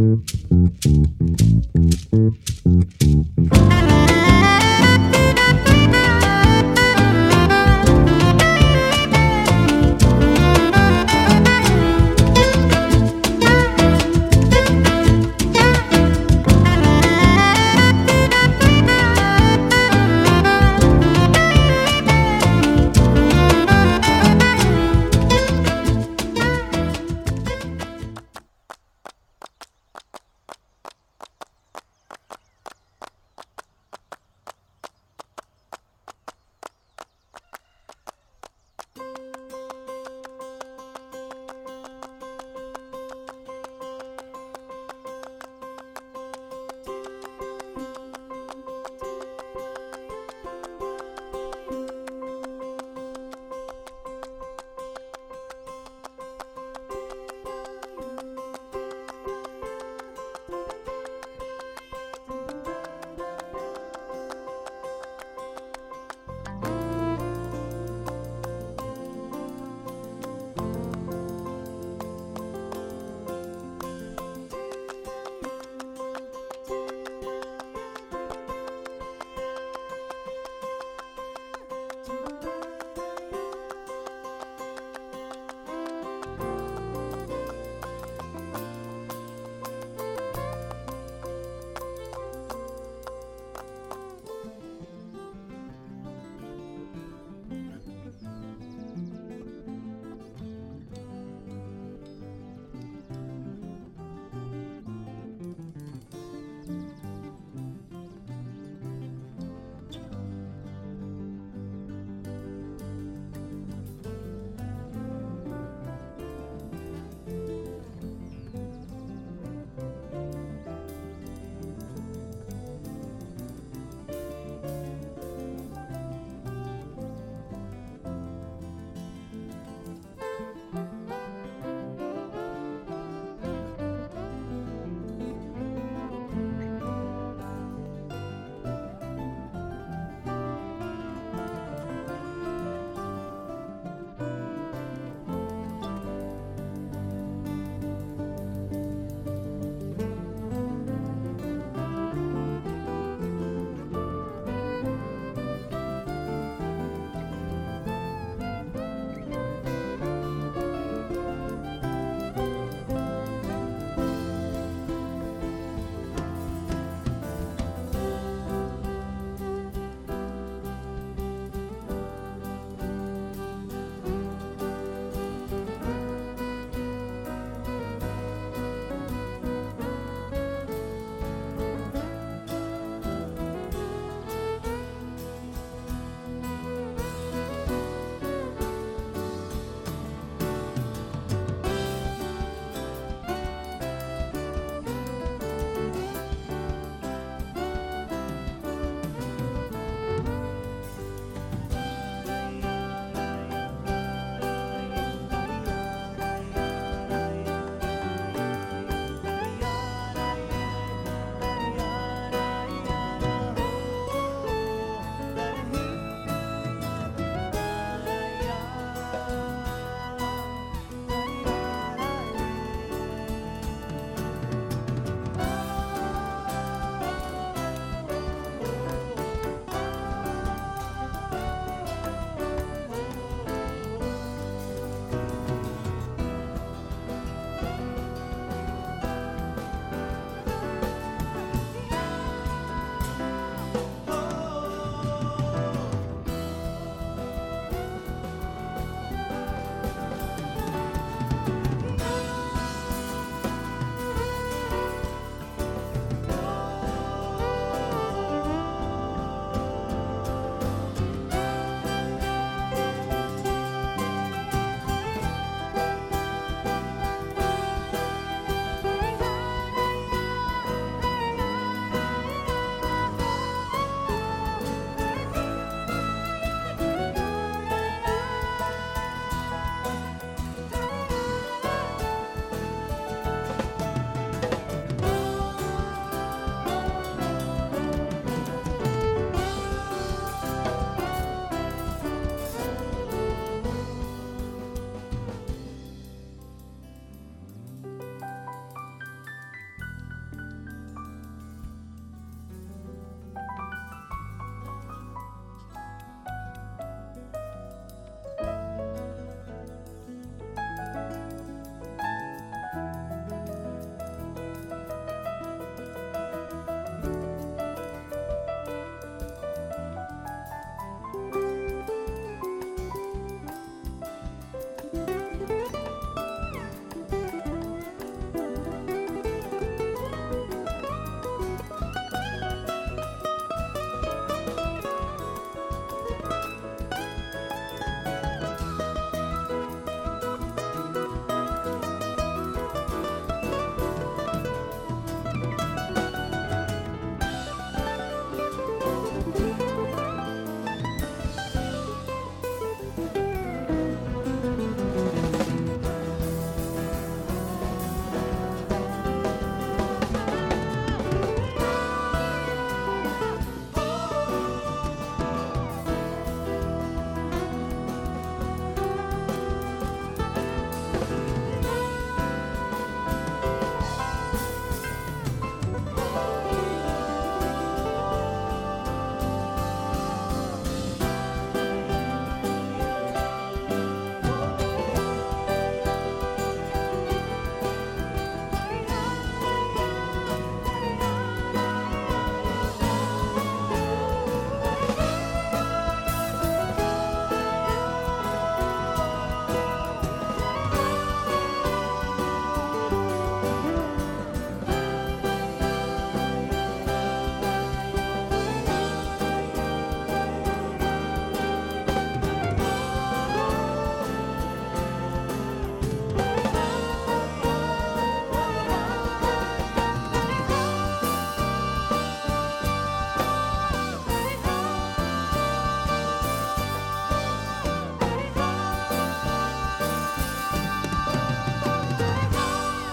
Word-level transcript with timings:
Mm-hmm. 0.00 0.59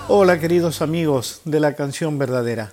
Hola 0.09 0.39
queridos 0.39 0.81
amigos 0.81 1.41
de 1.43 1.59
la 1.59 1.75
canción 1.75 2.17
verdadera. 2.17 2.71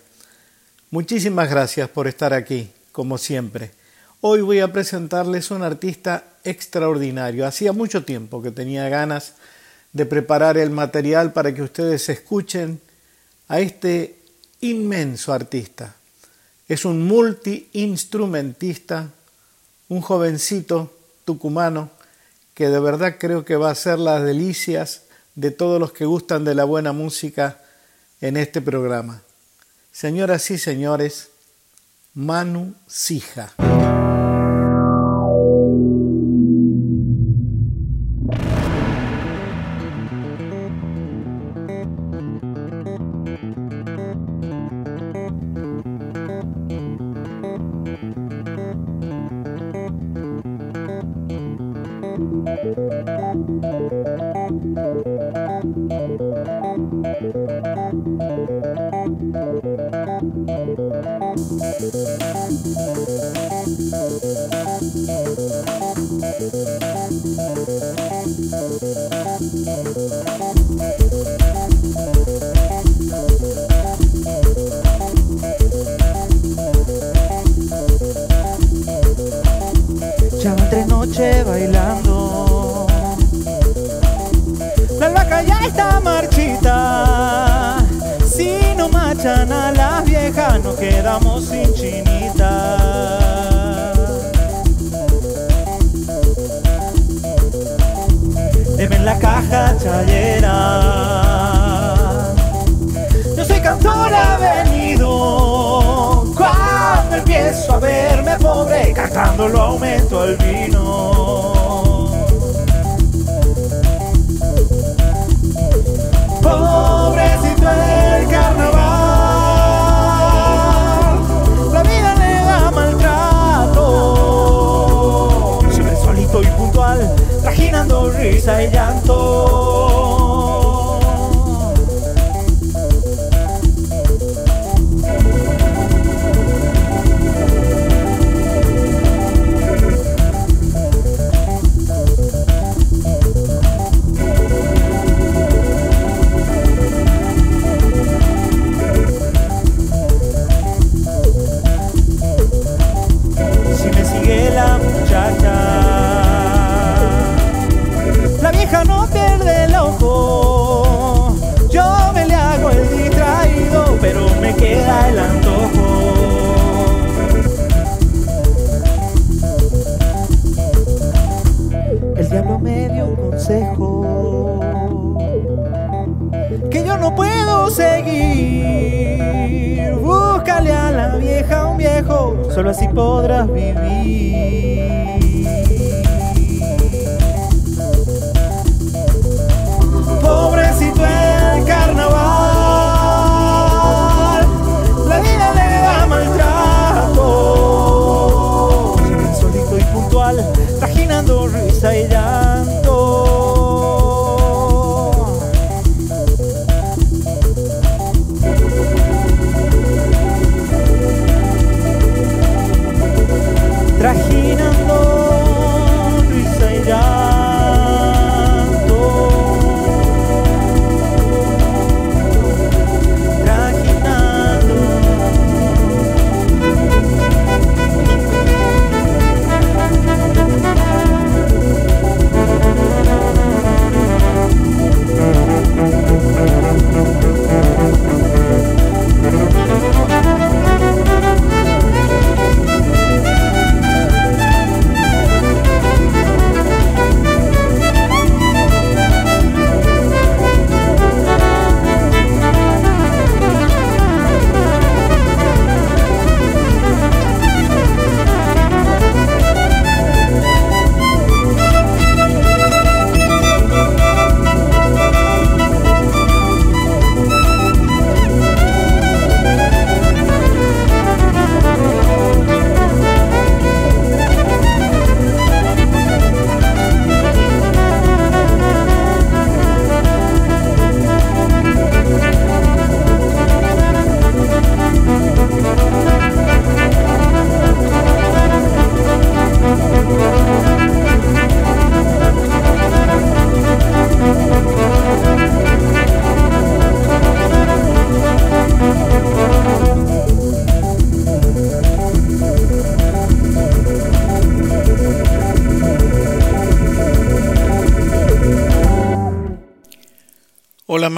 Muchísimas 0.92 1.50
gracias 1.50 1.88
por 1.88 2.06
estar 2.06 2.32
aquí, 2.32 2.70
como 2.92 3.18
siempre. 3.18 3.72
Hoy 4.20 4.40
voy 4.40 4.60
a 4.60 4.72
presentarles 4.72 5.50
un 5.50 5.64
artista 5.64 6.22
extraordinario. 6.44 7.44
Hacía 7.44 7.72
mucho 7.72 8.04
tiempo 8.04 8.40
que 8.40 8.52
tenía 8.52 8.88
ganas 8.88 9.32
de 9.92 10.06
preparar 10.06 10.58
el 10.58 10.70
material 10.70 11.32
para 11.32 11.52
que 11.52 11.62
ustedes 11.62 12.08
escuchen 12.08 12.80
a 13.48 13.58
este 13.58 14.14
inmenso 14.60 15.32
artista. 15.32 15.96
Es 16.68 16.84
un 16.84 17.04
multiinstrumentista, 17.04 19.10
un 19.88 20.02
jovencito 20.02 20.96
tucumano 21.24 21.90
que 22.54 22.68
de 22.68 22.78
verdad 22.78 23.16
creo 23.18 23.44
que 23.44 23.56
va 23.56 23.72
a 23.72 23.74
ser 23.74 23.98
las 23.98 24.22
delicias 24.22 25.02
de 25.34 25.50
todos 25.50 25.80
los 25.80 25.92
que 25.92 26.04
gustan 26.04 26.44
de 26.44 26.54
la 26.54 26.64
buena 26.64 26.92
música 26.92 27.60
en 28.20 28.36
este 28.36 28.60
programa. 28.60 29.22
Señoras 29.92 30.50
y 30.50 30.58
señores, 30.58 31.30
Manu 32.14 32.74
Sija. 32.86 33.52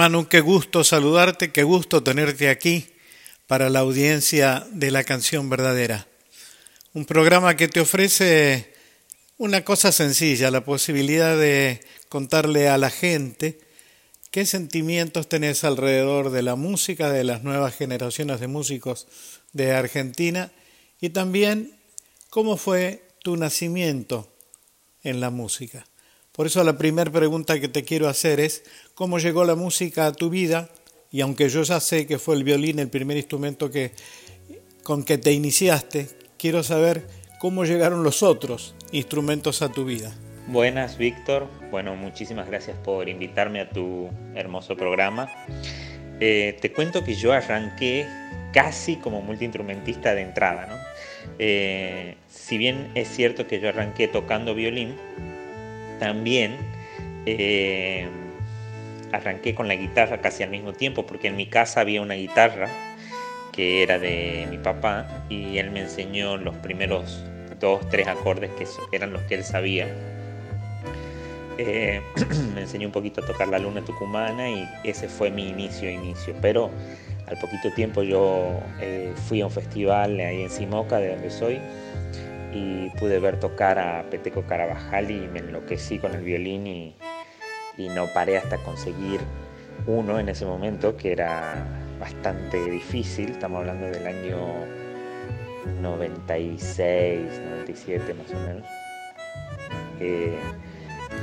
Hola 0.07 0.19
Manu, 0.19 0.29
qué 0.29 0.39
gusto 0.39 0.85
saludarte, 0.85 1.51
qué 1.51 1.63
gusto 1.63 2.01
tenerte 2.01 2.47
aquí 2.47 2.85
para 3.45 3.69
la 3.69 3.79
audiencia 3.79 4.65
de 4.71 4.89
la 4.89 5.03
canción 5.03 5.49
verdadera. 5.49 6.07
Un 6.93 7.03
programa 7.03 7.57
que 7.57 7.67
te 7.67 7.81
ofrece 7.81 8.73
una 9.37 9.65
cosa 9.65 9.91
sencilla, 9.91 10.49
la 10.49 10.63
posibilidad 10.63 11.37
de 11.37 11.81
contarle 12.07 12.69
a 12.69 12.77
la 12.77 12.89
gente 12.89 13.59
qué 14.31 14.45
sentimientos 14.45 15.27
tenés 15.27 15.65
alrededor 15.65 16.29
de 16.29 16.41
la 16.41 16.55
música, 16.55 17.11
de 17.11 17.25
las 17.25 17.43
nuevas 17.43 17.75
generaciones 17.75 18.39
de 18.39 18.47
músicos 18.47 19.07
de 19.51 19.73
Argentina 19.73 20.53
y 21.01 21.09
también 21.09 21.77
cómo 22.29 22.55
fue 22.55 23.03
tu 23.23 23.35
nacimiento 23.35 24.33
en 25.03 25.19
la 25.19 25.31
música. 25.31 25.85
Por 26.37 26.45
eso 26.45 26.63
la 26.63 26.77
primera 26.77 27.09
pregunta 27.09 27.59
que 27.59 27.67
te 27.67 27.83
quiero 27.83 28.07
hacer 28.07 28.39
es, 28.39 28.63
¿cómo 28.93 29.17
llegó 29.17 29.43
la 29.43 29.55
música 29.55 30.05
a 30.05 30.11
tu 30.11 30.29
vida? 30.29 30.69
Y 31.09 31.21
aunque 31.21 31.49
yo 31.49 31.63
ya 31.63 31.79
sé 31.79 32.05
que 32.05 32.19
fue 32.19 32.35
el 32.35 32.43
violín 32.43 32.77
el 32.77 32.89
primer 32.89 33.17
instrumento 33.17 33.71
que, 33.71 33.93
con 34.83 35.03
que 35.03 35.17
te 35.17 35.31
iniciaste, 35.31 36.07
quiero 36.37 36.61
saber 36.61 37.07
cómo 37.39 37.65
llegaron 37.65 38.03
los 38.03 38.21
otros 38.21 38.75
instrumentos 38.91 39.63
a 39.63 39.69
tu 39.69 39.83
vida. 39.83 40.13
Buenas, 40.45 40.99
Víctor. 40.99 41.47
Bueno, 41.71 41.95
muchísimas 41.95 42.47
gracias 42.47 42.77
por 42.85 43.09
invitarme 43.09 43.59
a 43.59 43.71
tu 43.71 44.07
hermoso 44.35 44.77
programa. 44.77 45.31
Eh, 46.19 46.55
te 46.61 46.71
cuento 46.71 47.03
que 47.03 47.15
yo 47.15 47.33
arranqué 47.33 48.05
casi 48.53 48.97
como 48.97 49.23
multiinstrumentista 49.23 50.13
de 50.13 50.21
entrada, 50.21 50.67
¿no? 50.67 50.75
Eh, 51.39 52.15
si 52.29 52.59
bien 52.59 52.91
es 52.93 53.07
cierto 53.07 53.47
que 53.47 53.59
yo 53.59 53.69
arranqué 53.69 54.07
tocando 54.07 54.53
violín, 54.53 54.95
también 55.99 56.57
eh, 57.25 58.07
arranqué 59.11 59.55
con 59.55 59.67
la 59.67 59.75
guitarra 59.75 60.21
casi 60.21 60.43
al 60.43 60.49
mismo 60.49 60.73
tiempo, 60.73 61.05
porque 61.05 61.27
en 61.27 61.35
mi 61.35 61.47
casa 61.47 61.81
había 61.81 62.01
una 62.01 62.15
guitarra 62.15 62.69
que 63.51 63.81
era 63.81 63.97
de 63.97 64.47
mi 64.49 64.57
papá 64.57 65.25
y 65.29 65.57
él 65.57 65.71
me 65.71 65.81
enseñó 65.81 66.37
los 66.37 66.55
primeros 66.57 67.23
dos, 67.59 67.87
tres 67.89 68.07
acordes 68.07 68.51
que 68.51 68.67
eran 68.91 69.13
los 69.13 69.23
que 69.23 69.35
él 69.35 69.43
sabía. 69.43 69.87
Eh, 71.57 72.01
me 72.53 72.61
enseñó 72.61 72.87
un 72.87 72.91
poquito 72.91 73.21
a 73.21 73.25
tocar 73.25 73.47
la 73.47 73.57
luna 73.57 73.81
tucumana 73.83 74.49
y 74.49 74.67
ese 74.83 75.09
fue 75.09 75.31
mi 75.31 75.49
inicio, 75.49 75.89
inicio. 75.89 76.35
Pero 76.41 76.69
al 77.25 77.37
poquito 77.37 77.71
tiempo 77.71 78.03
yo 78.03 78.59
eh, 78.79 79.11
fui 79.27 79.41
a 79.41 79.45
un 79.45 79.51
festival 79.51 80.19
ahí 80.19 80.43
en 80.43 80.49
Simoca, 80.49 80.99
de 80.99 81.09
donde 81.09 81.29
soy, 81.29 81.59
y 82.53 82.89
pude 82.91 83.19
ver 83.19 83.39
tocar 83.39 83.79
a 83.79 84.03
Peteco 84.09 84.43
Carabajal 84.43 85.11
y 85.11 85.27
me 85.27 85.39
enloquecí 85.39 85.99
con 85.99 86.13
el 86.13 86.23
violín 86.23 86.67
y, 86.67 86.95
y 87.77 87.89
no 87.89 88.07
paré 88.13 88.37
hasta 88.37 88.57
conseguir 88.57 89.19
uno 89.85 90.19
en 90.19 90.29
ese 90.29 90.45
momento 90.45 90.97
que 90.97 91.11
era 91.11 91.65
bastante 91.99 92.69
difícil, 92.69 93.31
estamos 93.31 93.59
hablando 93.59 93.87
del 93.87 94.05
año 94.05 94.37
96, 95.81 97.41
97 97.49 98.13
más 98.13 98.31
o 98.31 98.47
menos. 98.47 98.65
Eh, 99.99 100.37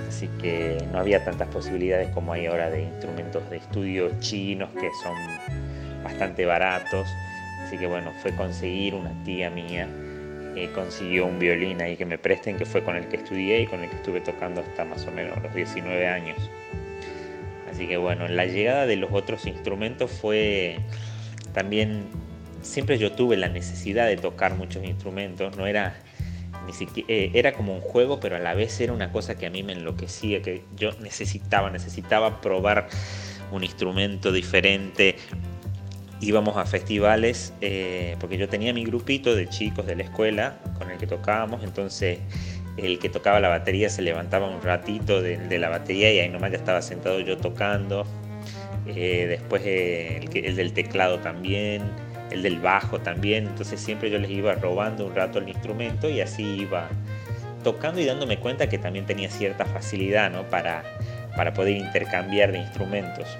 así 0.08 0.28
que 0.40 0.84
no 0.92 0.98
había 0.98 1.24
tantas 1.24 1.48
posibilidades 1.48 2.08
como 2.10 2.32
hay 2.32 2.46
ahora 2.46 2.70
de 2.70 2.82
instrumentos 2.82 3.48
de 3.50 3.58
estudio 3.58 4.10
chinos 4.20 4.70
que 4.70 4.90
son 5.02 5.14
bastante 6.02 6.44
baratos. 6.44 7.06
Así 7.64 7.78
que 7.78 7.86
bueno, 7.86 8.12
fue 8.22 8.34
conseguir 8.34 8.94
una 8.94 9.12
tía 9.24 9.50
mía, 9.50 9.88
consiguió 10.72 11.26
un 11.26 11.38
violín 11.38 11.82
ahí 11.82 11.96
que 11.96 12.06
me 12.06 12.18
presten, 12.18 12.56
que 12.56 12.64
fue 12.64 12.82
con 12.82 12.96
el 12.96 13.08
que 13.08 13.16
estudié 13.16 13.62
y 13.62 13.66
con 13.66 13.82
el 13.82 13.90
que 13.90 13.96
estuve 13.96 14.20
tocando 14.20 14.60
hasta 14.60 14.84
más 14.84 15.06
o 15.06 15.10
menos 15.10 15.42
los 15.42 15.54
19 15.54 16.06
años. 16.06 16.38
Así 17.70 17.86
que 17.88 17.96
bueno, 17.96 18.28
la 18.28 18.46
llegada 18.46 18.86
de 18.86 18.96
los 18.96 19.10
otros 19.12 19.46
instrumentos 19.46 20.10
fue 20.10 20.78
también 21.52 22.04
siempre 22.62 22.98
yo 22.98 23.12
tuve 23.12 23.36
la 23.36 23.48
necesidad 23.48 24.06
de 24.06 24.16
tocar 24.16 24.54
muchos 24.54 24.84
instrumentos, 24.84 25.56
no 25.56 25.66
era 25.66 25.96
ni 26.66 26.72
siquiera, 26.72 27.12
eh, 27.12 27.30
era 27.34 27.52
como 27.52 27.74
un 27.74 27.80
juego, 27.80 28.20
pero 28.20 28.36
a 28.36 28.38
la 28.38 28.54
vez 28.54 28.80
era 28.80 28.92
una 28.92 29.12
cosa 29.12 29.36
que 29.36 29.46
a 29.46 29.50
mí 29.50 29.62
me 29.62 29.72
enloquecía, 29.72 30.40
que 30.40 30.62
yo 30.76 30.92
necesitaba, 31.00 31.70
necesitaba 31.70 32.40
probar 32.40 32.88
un 33.52 33.64
instrumento 33.64 34.32
diferente. 34.32 35.16
Íbamos 36.20 36.56
a 36.56 36.64
festivales, 36.64 37.52
eh, 37.60 38.16
porque 38.20 38.38
yo 38.38 38.48
tenía 38.48 38.72
mi 38.72 38.84
grupito 38.84 39.34
de 39.34 39.48
chicos 39.48 39.86
de 39.86 39.96
la 39.96 40.04
escuela 40.04 40.58
con 40.78 40.90
el 40.90 40.98
que 40.98 41.06
tocábamos, 41.06 41.62
entonces 41.64 42.18
el 42.76 42.98
que 42.98 43.08
tocaba 43.08 43.40
la 43.40 43.48
batería 43.48 43.88
se 43.88 44.02
levantaba 44.02 44.48
un 44.48 44.62
ratito 44.62 45.22
de, 45.22 45.58
la 45.58 45.68
batería 45.68 46.12
y 46.12 46.18
ahí 46.20 46.28
nomás 46.28 46.50
ya 46.50 46.56
estaba 46.56 46.82
sentado 46.82 47.20
yo 47.20 47.36
tocando. 47.36 48.06
Eh, 48.86 49.26
después 49.28 49.62
el 49.64 50.56
del 50.56 50.72
teclado 50.72 51.18
también 51.18 51.82
el 52.30 52.42
del 52.42 52.58
bajo 52.58 53.00
también, 53.00 53.46
entonces 53.46 53.80
siempre 53.80 54.10
yo 54.10 54.18
les 54.18 54.30
iba 54.30 54.54
robando 54.54 55.06
un 55.06 55.14
rato 55.14 55.38
el 55.38 55.48
instrumento 55.48 56.08
y 56.08 56.20
así 56.20 56.42
iba 56.42 56.88
tocando 57.62 58.00
y 58.00 58.04
dándome 58.04 58.38
cuenta 58.38 58.68
que 58.68 58.78
también 58.78 59.06
tenía 59.06 59.30
cierta 59.30 59.64
facilidad 59.64 60.30
¿no? 60.30 60.42
para, 60.50 60.82
para 61.36 61.54
poder 61.54 61.76
intercambiar 61.76 62.52
de 62.52 62.58
instrumentos. 62.58 63.38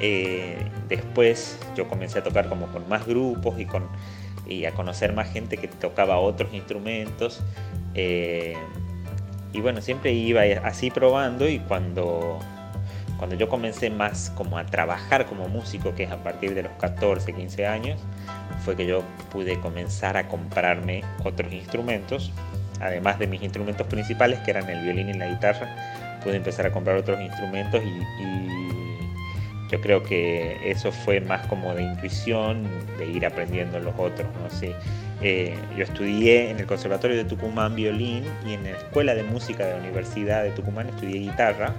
Eh, 0.00 0.56
después 0.88 1.58
yo 1.76 1.88
comencé 1.88 2.20
a 2.20 2.22
tocar 2.22 2.48
como 2.48 2.66
con 2.68 2.88
más 2.88 3.06
grupos 3.06 3.58
y, 3.58 3.66
con, 3.66 3.88
y 4.46 4.64
a 4.64 4.72
conocer 4.72 5.12
más 5.12 5.30
gente 5.30 5.56
que 5.56 5.68
tocaba 5.68 6.18
otros 6.18 6.52
instrumentos. 6.54 7.42
Eh, 7.94 8.56
y 9.52 9.60
bueno, 9.60 9.80
siempre 9.80 10.12
iba 10.12 10.42
así 10.64 10.90
probando 10.90 11.48
y 11.48 11.58
cuando 11.58 12.38
cuando 13.20 13.36
yo 13.36 13.50
comencé 13.50 13.90
más 13.90 14.32
como 14.34 14.56
a 14.56 14.64
trabajar 14.64 15.26
como 15.26 15.46
músico, 15.46 15.94
que 15.94 16.04
es 16.04 16.10
a 16.10 16.22
partir 16.22 16.54
de 16.54 16.62
los 16.62 16.72
14, 16.80 17.34
15 17.34 17.66
años, 17.66 18.00
fue 18.64 18.76
que 18.76 18.86
yo 18.86 19.02
pude 19.30 19.60
comenzar 19.60 20.16
a 20.16 20.26
comprarme 20.26 21.04
otros 21.22 21.52
instrumentos, 21.52 22.32
además 22.80 23.18
de 23.18 23.26
mis 23.26 23.42
instrumentos 23.42 23.86
principales, 23.88 24.38
que 24.38 24.52
eran 24.52 24.70
el 24.70 24.82
violín 24.82 25.10
y 25.10 25.12
la 25.12 25.26
guitarra, 25.26 25.68
pude 26.24 26.36
empezar 26.36 26.64
a 26.64 26.72
comprar 26.72 26.96
otros 26.96 27.20
instrumentos 27.20 27.82
y, 27.84 28.99
yo 29.70 29.80
creo 29.80 30.02
que 30.02 30.58
eso 30.64 30.92
fue 30.92 31.20
más 31.20 31.46
como 31.46 31.74
de 31.74 31.82
intuición, 31.82 32.64
de 32.98 33.06
ir 33.06 33.24
aprendiendo 33.24 33.78
los 33.80 33.94
otros. 33.98 34.28
¿no? 34.42 34.50
Sí, 34.50 34.72
eh, 35.22 35.56
yo 35.76 35.84
estudié 35.84 36.50
en 36.50 36.58
el 36.58 36.66
Conservatorio 36.66 37.16
de 37.16 37.24
Tucumán 37.24 37.74
violín 37.74 38.24
y 38.46 38.54
en 38.54 38.64
la 38.64 38.70
Escuela 38.70 39.14
de 39.14 39.22
Música 39.22 39.64
de 39.64 39.72
la 39.72 39.78
Universidad 39.78 40.42
de 40.42 40.50
Tucumán 40.50 40.88
estudié 40.88 41.20
guitarra 41.20 41.74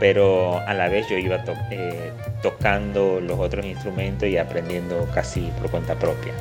pero 0.00 0.58
a 0.58 0.74
la 0.74 0.88
vez 0.88 1.08
yo 1.08 1.16
iba 1.16 1.42
eh, 1.70 2.12
tocando 2.42 3.20
los 3.20 3.38
otros 3.38 3.64
instrumentos 3.64 4.28
y 4.28 4.36
aprendiendo 4.36 5.08
casi 5.14 5.50
por 5.58 5.70
cuenta 5.70 5.94
propia. 5.94 6.32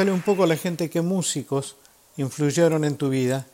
Contale 0.00 0.16
un 0.16 0.22
poco 0.22 0.44
a 0.44 0.46
la 0.46 0.56
gente 0.56 0.88
qué 0.88 1.02
músicos 1.02 1.76
influyeron 2.16 2.86
en 2.86 2.96
tu 2.96 3.10
vida 3.10 3.46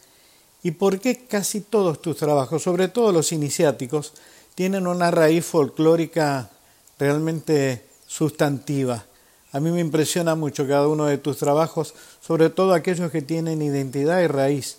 y 0.63 0.71
por 0.71 1.01
qué 1.01 1.27
casi 1.27 1.61
todos 1.61 2.01
tus 2.01 2.19
trabajos, 2.19 2.63
sobre 2.63 2.87
todo 2.87 3.11
los 3.11 3.33
iniciáticos, 3.33 4.13
tienen 4.55 4.87
una 4.87 5.11
raíz 5.11 5.45
folclórica 5.45 6.49
realmente 7.01 7.85
sustantiva. 8.07 9.07
A 9.51 9.59
mí 9.59 9.73
me 9.73 9.81
impresiona 9.81 10.37
mucho 10.37 10.69
cada 10.69 10.87
uno 10.87 11.07
de 11.07 11.19
tus 11.19 11.37
trabajos, 11.39 11.95
sobre 12.21 12.49
todo 12.49 12.75
aquellos 12.75 13.11
que 13.11 13.23
tienen 13.23 13.61
identidad 13.61 14.21
y 14.21 14.29
raíz 14.29 14.77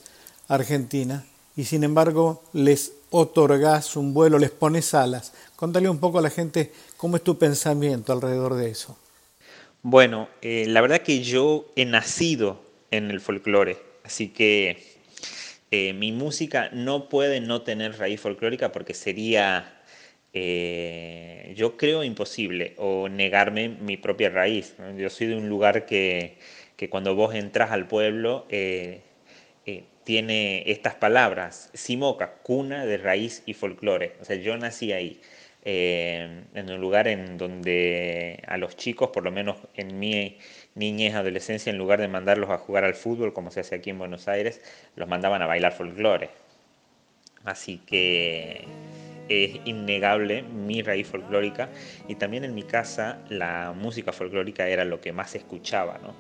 argentina, 0.48 1.26
y 1.58 1.66
sin 1.66 1.84
embargo 1.84 2.44
les 2.54 2.94
otorgas 3.10 3.98
un 3.98 4.14
vuelo, 4.14 4.40
les 4.40 4.52
pones 4.52 4.94
alas. 4.94 5.34
Contale 5.58 5.90
un 5.90 5.98
poco 5.98 6.20
a 6.20 6.22
la 6.22 6.30
gente 6.30 6.72
cómo 6.96 7.18
es 7.18 7.26
tu 7.26 7.38
pensamiento 7.38 8.14
alrededor 8.14 8.54
de 8.54 8.70
eso. 8.70 8.96
Bueno, 9.84 10.28
eh, 10.42 10.66
la 10.68 10.82
verdad 10.82 11.02
que 11.02 11.22
yo 11.22 11.72
he 11.76 11.86
nacido 11.86 12.62
en 12.92 13.12
el 13.12 13.22
folclore, 13.22 13.78
así 14.04 14.30
que 14.30 14.78
eh, 15.72 15.94
mi 15.94 16.12
música 16.12 16.70
no 16.74 17.10
puede 17.10 17.42
no 17.42 17.62
tener 17.62 17.98
raíz 17.98 18.20
folclórica 18.22 18.72
porque 18.72 18.94
sería, 18.94 19.82
eh, 20.34 21.54
yo 21.56 21.78
creo, 21.78 22.04
imposible 22.04 22.74
o 22.78 23.08
negarme 23.08 23.70
mi 23.70 23.98
propia 23.98 24.30
raíz. 24.30 24.76
Yo 24.98 25.10
soy 25.10 25.28
de 25.28 25.36
un 25.36 25.48
lugar 25.50 25.86
que, 25.86 26.38
que 26.76 26.90
cuando 26.90 27.16
vos 27.16 27.36
entras 27.36 27.72
al 27.72 27.88
pueblo 27.88 28.46
tiene 30.04 30.64
estas 30.72 30.96
palabras, 30.96 31.70
Simoca, 31.74 32.36
cuna 32.42 32.86
de 32.86 32.98
raíz 32.98 33.44
y 33.46 33.54
folclore. 33.54 34.14
O 34.22 34.26
sea, 34.26 34.38
yo 34.38 34.58
nací 34.58 34.94
ahí. 34.94 35.20
Eh, 35.70 36.46
en 36.54 36.72
un 36.72 36.80
lugar 36.80 37.10
en 37.10 37.38
donde 37.38 38.42
a 38.48 38.56
los 38.56 38.78
chicos, 38.78 39.10
por 39.10 39.26
lo 39.26 39.34
menos 39.34 39.58
en 39.74 40.00
mi 40.00 40.38
niñez, 40.76 41.14
adolescencia, 41.14 41.70
en 41.70 41.78
lugar 41.78 42.00
de 42.00 42.08
mandarlos 42.08 42.50
a 42.52 42.58
jugar 42.58 42.86
al 42.86 42.96
fútbol, 42.96 43.34
como 43.34 43.52
se 43.52 43.60
hace 43.60 43.76
aquí 43.76 43.90
en 43.90 44.00
Buenos 44.00 44.30
Aires, 44.30 44.62
los 44.96 45.10
mandaban 45.10 45.42
a 45.42 45.46
bailar 45.46 45.74
folclore. 45.74 46.30
Así 47.44 47.80
que 47.86 48.66
es 49.28 49.60
innegable 49.66 50.42
mi 50.42 50.82
raíz 50.84 51.06
folclórica 51.08 51.68
y 52.08 52.16
también 52.16 52.46
en 52.46 52.56
mi 52.56 52.64
casa 52.64 53.20
la 53.28 53.74
música 53.76 54.14
folclórica 54.14 54.70
era 54.70 54.86
lo 54.86 55.02
que 55.02 55.12
más 55.12 55.36
escuchaba, 55.36 55.98
¿no? 55.98 56.16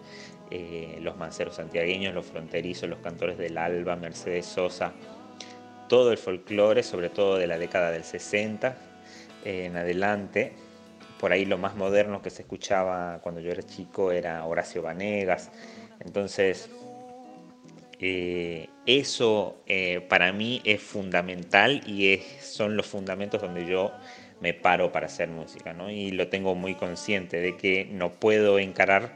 Eh, 0.51 0.99
los 1.01 1.15
manceros 1.15 1.55
santiagueños, 1.55 2.13
los 2.13 2.25
fronterizos, 2.25 2.89
los 2.89 2.99
cantores 2.99 3.37
del 3.37 3.57
Alba, 3.57 3.95
Mercedes 3.95 4.45
Sosa, 4.45 4.91
todo 5.87 6.11
el 6.11 6.17
folclore, 6.17 6.83
sobre 6.83 7.07
todo 7.07 7.37
de 7.37 7.47
la 7.47 7.57
década 7.57 7.91
del 7.91 8.03
60, 8.03 8.75
en 9.43 9.77
adelante. 9.77 10.53
Por 11.19 11.31
ahí 11.31 11.45
lo 11.45 11.57
más 11.57 11.75
moderno 11.75 12.21
que 12.21 12.29
se 12.29 12.43
escuchaba 12.43 13.19
cuando 13.21 13.41
yo 13.41 13.51
era 13.51 13.63
chico 13.63 14.11
era 14.11 14.45
Horacio 14.45 14.81
Vanegas. 14.81 15.51
Entonces, 15.99 16.69
eh, 17.99 18.69
eso 18.85 19.57
eh, 19.65 20.05
para 20.07 20.31
mí 20.31 20.61
es 20.63 20.81
fundamental 20.81 21.81
y 21.87 22.21
son 22.39 22.77
los 22.77 22.85
fundamentos 22.85 23.41
donde 23.41 23.65
yo 23.65 23.91
me 24.39 24.53
paro 24.53 24.91
para 24.91 25.07
hacer 25.07 25.29
música. 25.29 25.75
Y 25.89 26.11
lo 26.11 26.27
tengo 26.27 26.55
muy 26.55 26.75
consciente 26.75 27.41
de 27.41 27.57
que 27.57 27.85
no 27.85 28.11
puedo 28.11 28.59
encarar 28.59 29.15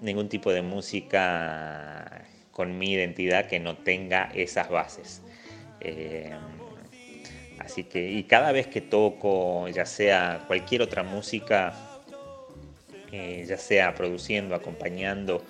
ningún 0.00 0.28
tipo 0.28 0.52
de 0.52 0.62
música 0.62 2.24
con 2.50 2.78
mi 2.78 2.92
identidad 2.92 3.46
que 3.46 3.60
no 3.60 3.76
tenga 3.76 4.30
esas 4.34 4.68
bases. 4.68 5.22
Eh, 5.80 6.32
Así 7.58 7.84
que, 7.84 8.10
y 8.10 8.24
cada 8.24 8.52
vez 8.52 8.66
que 8.66 8.80
toco, 8.80 9.68
ya 9.68 9.86
sea 9.86 10.44
cualquier 10.46 10.82
otra 10.82 11.02
música, 11.02 11.74
eh, 13.12 13.44
ya 13.48 13.56
sea 13.56 13.94
produciendo, 13.94 14.54
acompañando, 14.54 15.42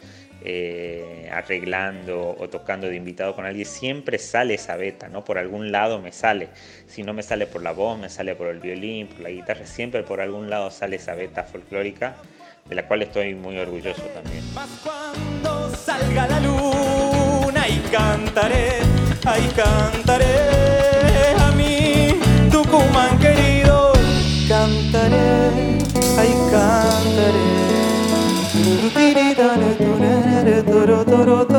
eh, 0.44 1.29
arreglando 1.33 2.37
o 2.38 2.49
tocando 2.49 2.87
de 2.88 2.94
invitado 2.94 3.35
con 3.35 3.44
alguien, 3.44 3.66
siempre 3.66 4.18
sale 4.18 4.55
esa 4.55 4.77
beta, 4.77 5.09
¿no? 5.09 5.25
Por 5.25 5.38
algún 5.38 5.73
lado 5.73 6.01
me 6.01 6.12
sale. 6.12 6.49
Si 6.87 7.03
no 7.03 7.12
me 7.12 7.25
sale 7.25 7.47
por 7.47 7.62
la 7.62 7.73
voz, 7.73 7.99
me 7.99 8.09
sale 8.09 8.37
por 8.37 8.47
el 8.47 8.61
violín, 8.61 9.09
por 9.09 9.21
la 9.21 9.31
guitarra, 9.31 9.66
siempre 9.66 10.05
por 10.05 10.21
algún 10.21 10.49
lado 10.49 10.71
sale 10.71 10.97
esa 10.97 11.14
beta 11.14 11.42
folclórica, 11.42 12.16
de 12.68 12.75
la 12.77 12.87
cual 12.87 13.03
estoy 13.03 13.35
muy 13.35 13.59
orgulloso 13.59 14.03
también. 14.03 14.44
cuando 14.85 15.75
salga 15.75 16.29
la 16.29 16.40
luna 16.40 17.68
y 17.68 17.79
cantaré, 17.90 18.79
ahí 19.25 19.49
cantaré 19.57 20.67
Dodo, 30.87 31.05
dodo. 31.05 31.45
do 31.45 31.58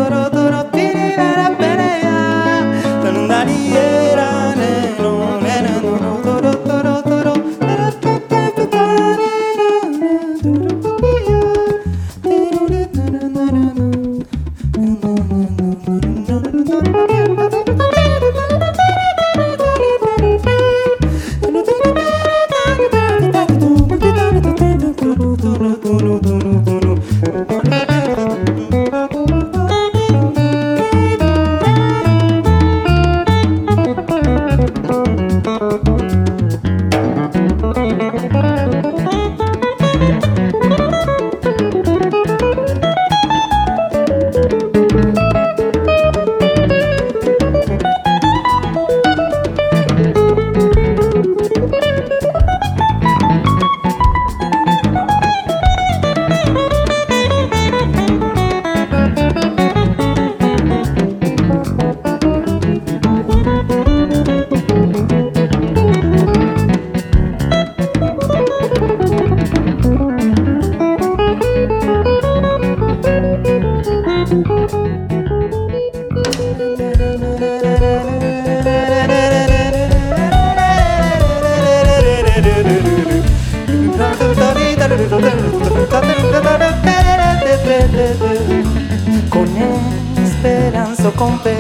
romper 91.20 91.58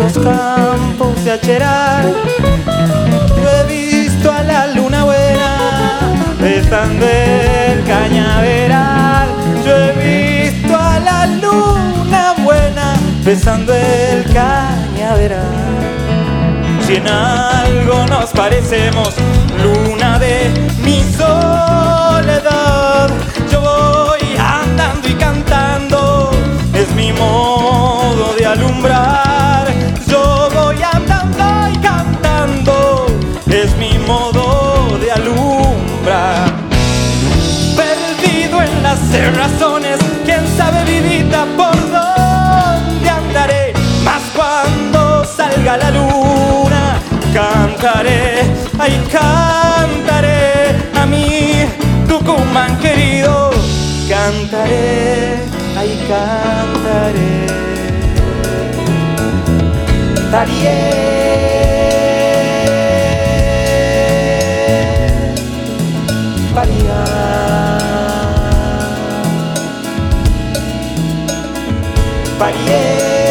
los 0.00 0.12
campos 0.14 1.24
de 1.24 1.32
acherar. 1.32 2.06
Yo 3.36 3.50
he 3.50 3.64
visto 3.64 4.32
a 4.32 4.42
la 4.42 4.66
luna 4.68 5.04
buena 5.04 5.58
besando 6.40 7.06
el 7.06 7.84
cañaveral. 7.84 9.28
Yo 9.66 9.76
he 9.76 9.92
visto 10.50 10.74
a 10.74 10.98
la 11.00 11.26
luna 11.26 12.34
buena 12.42 12.94
besando 13.22 13.74
el 13.74 14.24
cañaveral. 14.32 15.44
Si 16.86 16.94
en 16.96 17.06
algo 17.06 18.06
nos 18.06 18.30
parecemos, 18.30 19.14
luna 19.62 20.18
de 20.18 20.43
cantaré 49.10 50.74
a 50.94 51.04
mí, 51.04 51.66
Tucumán 52.08 52.78
querido, 52.78 53.50
cantaré, 54.08 55.40
ay 55.76 55.90
cantaré. 56.08 57.44
Tarié, 60.30 60.80
Paría. 66.54 67.00
Parié, 72.38 73.23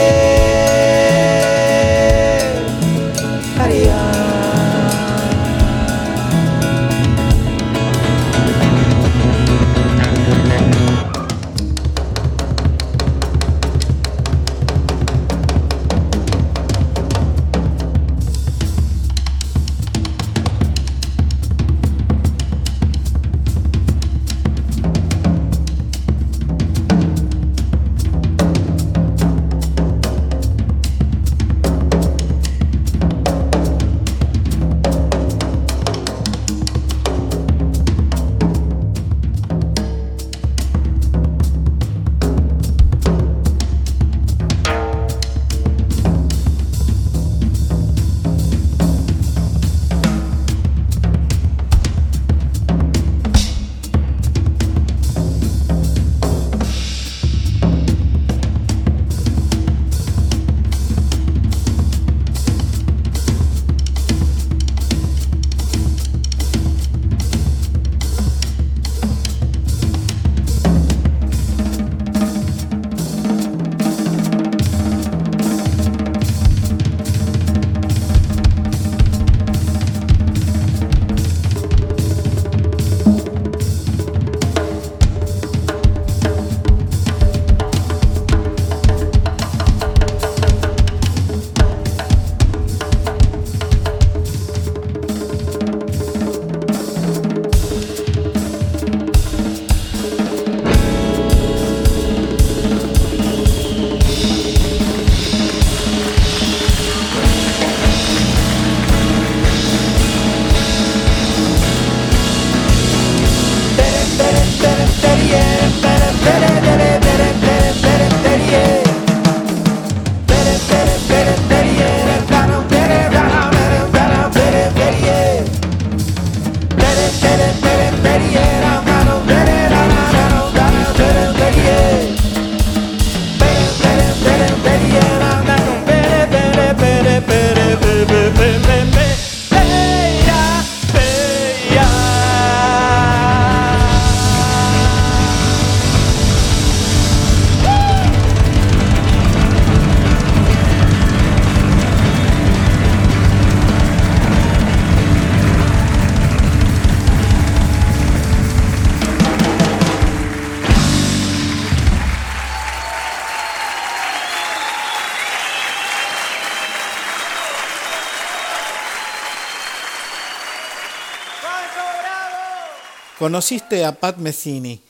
Conociste 173.24 173.86
a 173.86 173.94
Pat 174.02 174.18
Messini. 174.18 174.82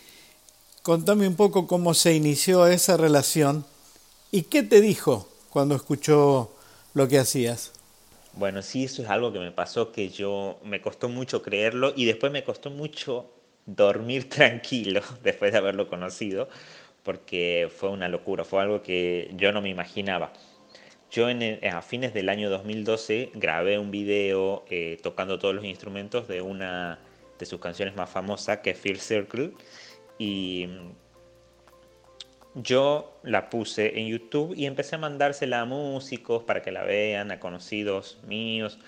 Contame 0.82 1.28
un 1.28 1.36
poco 1.36 1.68
cómo 1.68 1.94
se 1.94 2.16
inició 2.16 2.66
esa 2.66 2.98
relación 2.98 3.64
y 4.32 4.42
qué 4.42 4.64
te 4.64 4.82
dijo 4.82 5.30
cuando 5.52 5.76
escuchó 5.76 6.52
lo 6.96 7.08
que 7.08 7.20
hacías. 7.20 7.74
Bueno, 8.34 8.64
sí, 8.64 8.86
eso 8.86 9.04
es 9.04 9.10
algo 9.10 9.32
que 9.32 9.38
me 9.38 9.52
pasó 9.52 9.92
que 9.92 10.10
yo 10.10 10.58
me 10.64 10.82
costó 10.82 11.10
mucho 11.10 11.44
creerlo 11.44 11.94
y 11.96 12.06
después 12.06 12.32
me 12.32 12.44
costó 12.44 12.72
mucho 12.72 13.30
dormir 13.68 14.28
tranquilo 14.32 15.02
después 15.22 15.52
de 15.52 15.60
haberlo 15.60 15.88
conocido, 15.88 16.50
porque 17.04 17.70
fue 17.78 17.90
una 17.90 18.10
locura, 18.10 18.44
fue 18.46 18.64
algo 18.64 18.82
que 18.82 19.30
yo 19.36 19.52
no 19.52 19.62
me 19.62 19.70
imaginaba. 19.70 20.34
Yo 21.12 21.30
en 21.30 21.64
a 21.68 21.84
fines 21.84 22.16
del 22.16 22.30
año 22.30 22.50
2012 22.50 23.30
grabé 23.36 23.78
un 23.78 23.92
video 23.92 24.66
eh, 24.72 24.98
tocando 25.04 25.38
todos 25.38 25.54
los 25.54 25.66
instrumentos 25.66 26.28
de 26.28 26.42
una 26.42 26.98
de 27.40 27.46
sus 27.46 27.60
canciones 27.60 27.96
más 27.96 28.10
famosas, 28.10 28.60
que 28.60 28.72
es 28.72 29.02
Circle, 29.02 29.52
y 30.18 30.68
yo 32.56 33.20
la 33.24 33.50
puse 33.50 34.00
en 34.00 34.08
YouTube 34.08 34.54
y 34.56 34.66
empecé 34.66 34.96
a 34.96 35.00
mandársela 35.00 35.62
a 35.62 35.66
músicos 35.66 36.44
para 36.44 36.62
que 36.62 36.72
la 36.72 36.84
vean, 36.84 37.32
a 37.32 37.40
conocidos 37.40 38.20
míos. 38.28 38.80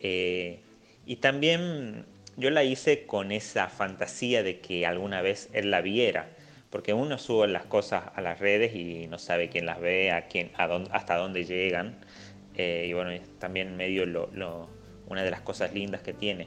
eh, 0.00 0.60
y 1.06 1.16
también 1.16 2.04
yo 2.36 2.50
la 2.50 2.64
hice 2.64 3.06
con 3.06 3.32
esa 3.32 3.68
fantasía 3.68 4.42
de 4.42 4.60
que 4.60 4.86
alguna 4.86 5.22
vez 5.22 5.48
él 5.52 5.70
la 5.70 5.80
viera. 5.80 6.28
Porque 6.70 6.92
uno 6.92 7.18
sube 7.18 7.46
las 7.48 7.64
cosas 7.66 8.04
a 8.14 8.20
las 8.20 8.40
redes 8.40 8.74
y 8.74 9.06
no 9.06 9.18
sabe 9.18 9.48
quién 9.48 9.64
las 9.64 9.80
ve, 9.80 10.10
a 10.10 10.26
quién, 10.26 10.50
a 10.56 10.66
dónde- 10.66 10.90
hasta 10.92 11.16
dónde 11.16 11.44
llegan. 11.44 11.96
eh, 12.56 12.86
y 12.88 12.92
bueno, 12.92 13.10
también 13.40 13.76
medio 13.76 14.06
lo- 14.06 14.68
una 15.08 15.22
de 15.24 15.30
las 15.30 15.40
cosas 15.40 15.72
lindas 15.74 16.02
que 16.02 16.12
tiene. 16.12 16.46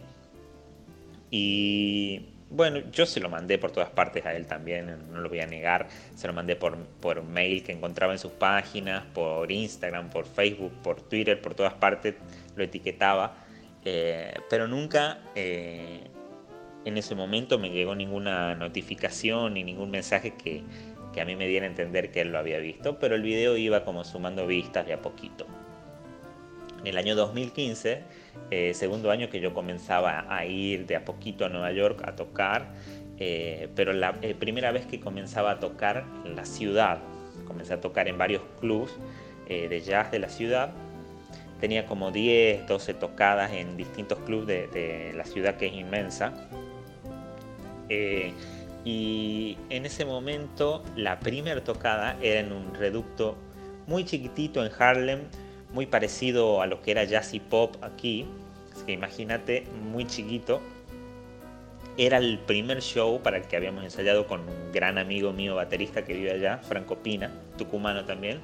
Y 1.30 2.30
bueno, 2.50 2.80
yo 2.92 3.06
se 3.06 3.20
lo 3.20 3.30
mandé 3.30 3.58
por 3.58 3.72
todas 3.72 3.90
partes 3.90 4.26
a 4.26 4.34
él 4.34 4.46
también, 4.46 4.98
no 5.12 5.20
lo 5.20 5.30
voy 5.30 5.42
a 5.42 5.48
negar. 5.48 5.88
Se 6.16 6.28
lo 6.28 6.34
mandé 6.34 6.56
por, 6.56 6.78
por 6.78 7.24
mail 7.24 7.64
que 7.64 7.74
encontraba 7.74 8.14
en 8.14 8.20
sus 8.20 8.32
páginas, 8.32 9.04
por 9.14 9.52
Instagram, 9.52 10.10
por 10.10 10.26
Facebook, 10.26 10.72
por 10.82 11.02
Twitter, 11.02 11.42
por 11.42 11.56
todas 11.56 11.74
partes 11.74 12.16
lo 12.56 12.64
etiquetaba. 12.64 13.36
Eh, 13.84 14.34
pero 14.50 14.68
nunca 14.68 15.20
eh, 15.36 16.08
en 16.86 16.98
ese 16.98 17.16
momento 17.16 17.60
me 17.60 17.70
llegó 17.70 17.96
ninguna 17.96 18.56
notificación 18.56 19.54
ni 19.54 19.64
ningún 19.64 19.92
mensaje 19.92 20.34
que, 20.36 20.64
que 21.14 21.22
a 21.22 21.26
mí 21.26 21.36
me 21.36 21.48
diera 21.48 21.66
a 21.66 21.70
entender 21.70 22.12
que 22.12 22.22
él 22.22 22.32
lo 22.32 22.40
había 22.40 22.60
visto. 22.60 22.98
Pero 23.00 23.16
el 23.16 23.24
video 23.24 23.58
iba 23.58 23.84
como 23.84 24.06
sumando 24.06 24.48
vistas 24.48 24.86
de 24.86 24.94
a 24.94 25.02
poquito. 25.02 25.46
En 26.80 26.88
el 26.88 26.98
año 26.98 27.16
2015, 27.16 28.04
eh, 28.52 28.74
segundo 28.74 29.12
año 29.12 29.30
que 29.30 29.40
yo 29.40 29.54
comenzaba 29.54 30.26
a 30.30 30.46
ir 30.46 30.86
de 30.86 30.96
a 30.96 31.04
poquito 31.06 31.46
a 31.46 31.50
Nueva 31.50 31.72
York 31.72 32.02
a 32.06 32.16
tocar, 32.16 32.74
eh, 33.20 33.70
pero 33.76 33.94
la 33.94 34.16
eh, 34.22 34.36
primera 34.36 34.72
vez 34.72 34.86
que 34.86 35.00
comenzaba 35.00 35.52
a 35.52 35.60
tocar 35.60 36.06
en 36.24 36.36
la 36.36 36.46
ciudad, 36.46 37.00
comencé 37.48 37.74
a 37.74 37.82
tocar 37.82 38.08
en 38.08 38.18
varios 38.18 38.44
clubs 38.60 38.92
eh, 39.48 39.68
de 39.68 39.82
jazz 39.82 40.12
de 40.12 40.20
la 40.20 40.30
ciudad, 40.30 40.72
tenía 41.60 41.88
como 41.88 42.12
10, 42.12 42.68
12 42.68 42.94
tocadas 42.94 43.52
en 43.54 43.76
distintos 43.76 44.20
clubs 44.20 44.46
de, 44.46 44.68
de 44.68 45.14
la 45.16 45.24
ciudad 45.24 45.58
que 45.58 45.68
es 45.68 45.74
inmensa. 45.74 46.34
Y 48.86 49.58
en 49.70 49.86
ese 49.86 50.06
momento 50.06 50.84
la 50.96 51.20
primera 51.20 51.64
tocada 51.64 52.18
era 52.22 52.42
en 52.42 52.52
un 52.52 52.74
reducto 52.76 53.36
muy 53.88 54.06
chiquitito 54.06 54.64
en 54.64 54.72
Harlem, 54.78 55.22
muy 55.72 55.86
parecido 55.86 56.62
a 56.62 56.68
lo 56.68 56.82
que 56.82 56.92
era 56.92 57.04
jazz 57.04 57.34
y 57.34 57.40
pop 57.40 57.76
aquí. 57.82 58.26
Así 58.74 58.86
que 58.86 58.92
imagínate, 58.94 59.66
muy 59.92 60.06
chiquito. 60.06 60.62
Era 61.98 62.18
el 62.18 62.38
primer 62.40 62.82
show 62.82 63.22
para 63.22 63.38
el 63.38 63.44
que 63.44 63.56
habíamos 63.56 63.84
ensayado 63.84 64.28
con 64.28 64.42
un 64.42 64.72
gran 64.72 64.98
amigo 64.98 65.34
mío 65.34 65.56
baterista 65.56 66.06
que 66.06 66.14
vive 66.14 66.32
allá, 66.32 66.60
Franco 66.60 66.98
Pina, 66.98 67.32
tucumano 67.58 68.06
también. 68.06 68.40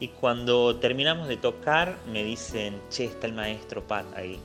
Y 0.00 0.08
cuando 0.08 0.76
terminamos 0.76 1.28
de 1.28 1.36
tocar 1.36 1.96
me 2.10 2.24
dicen, 2.24 2.80
che, 2.88 3.04
está 3.04 3.26
el 3.26 3.34
maestro 3.34 3.86
Pat 3.86 4.06
ahí. 4.16 4.40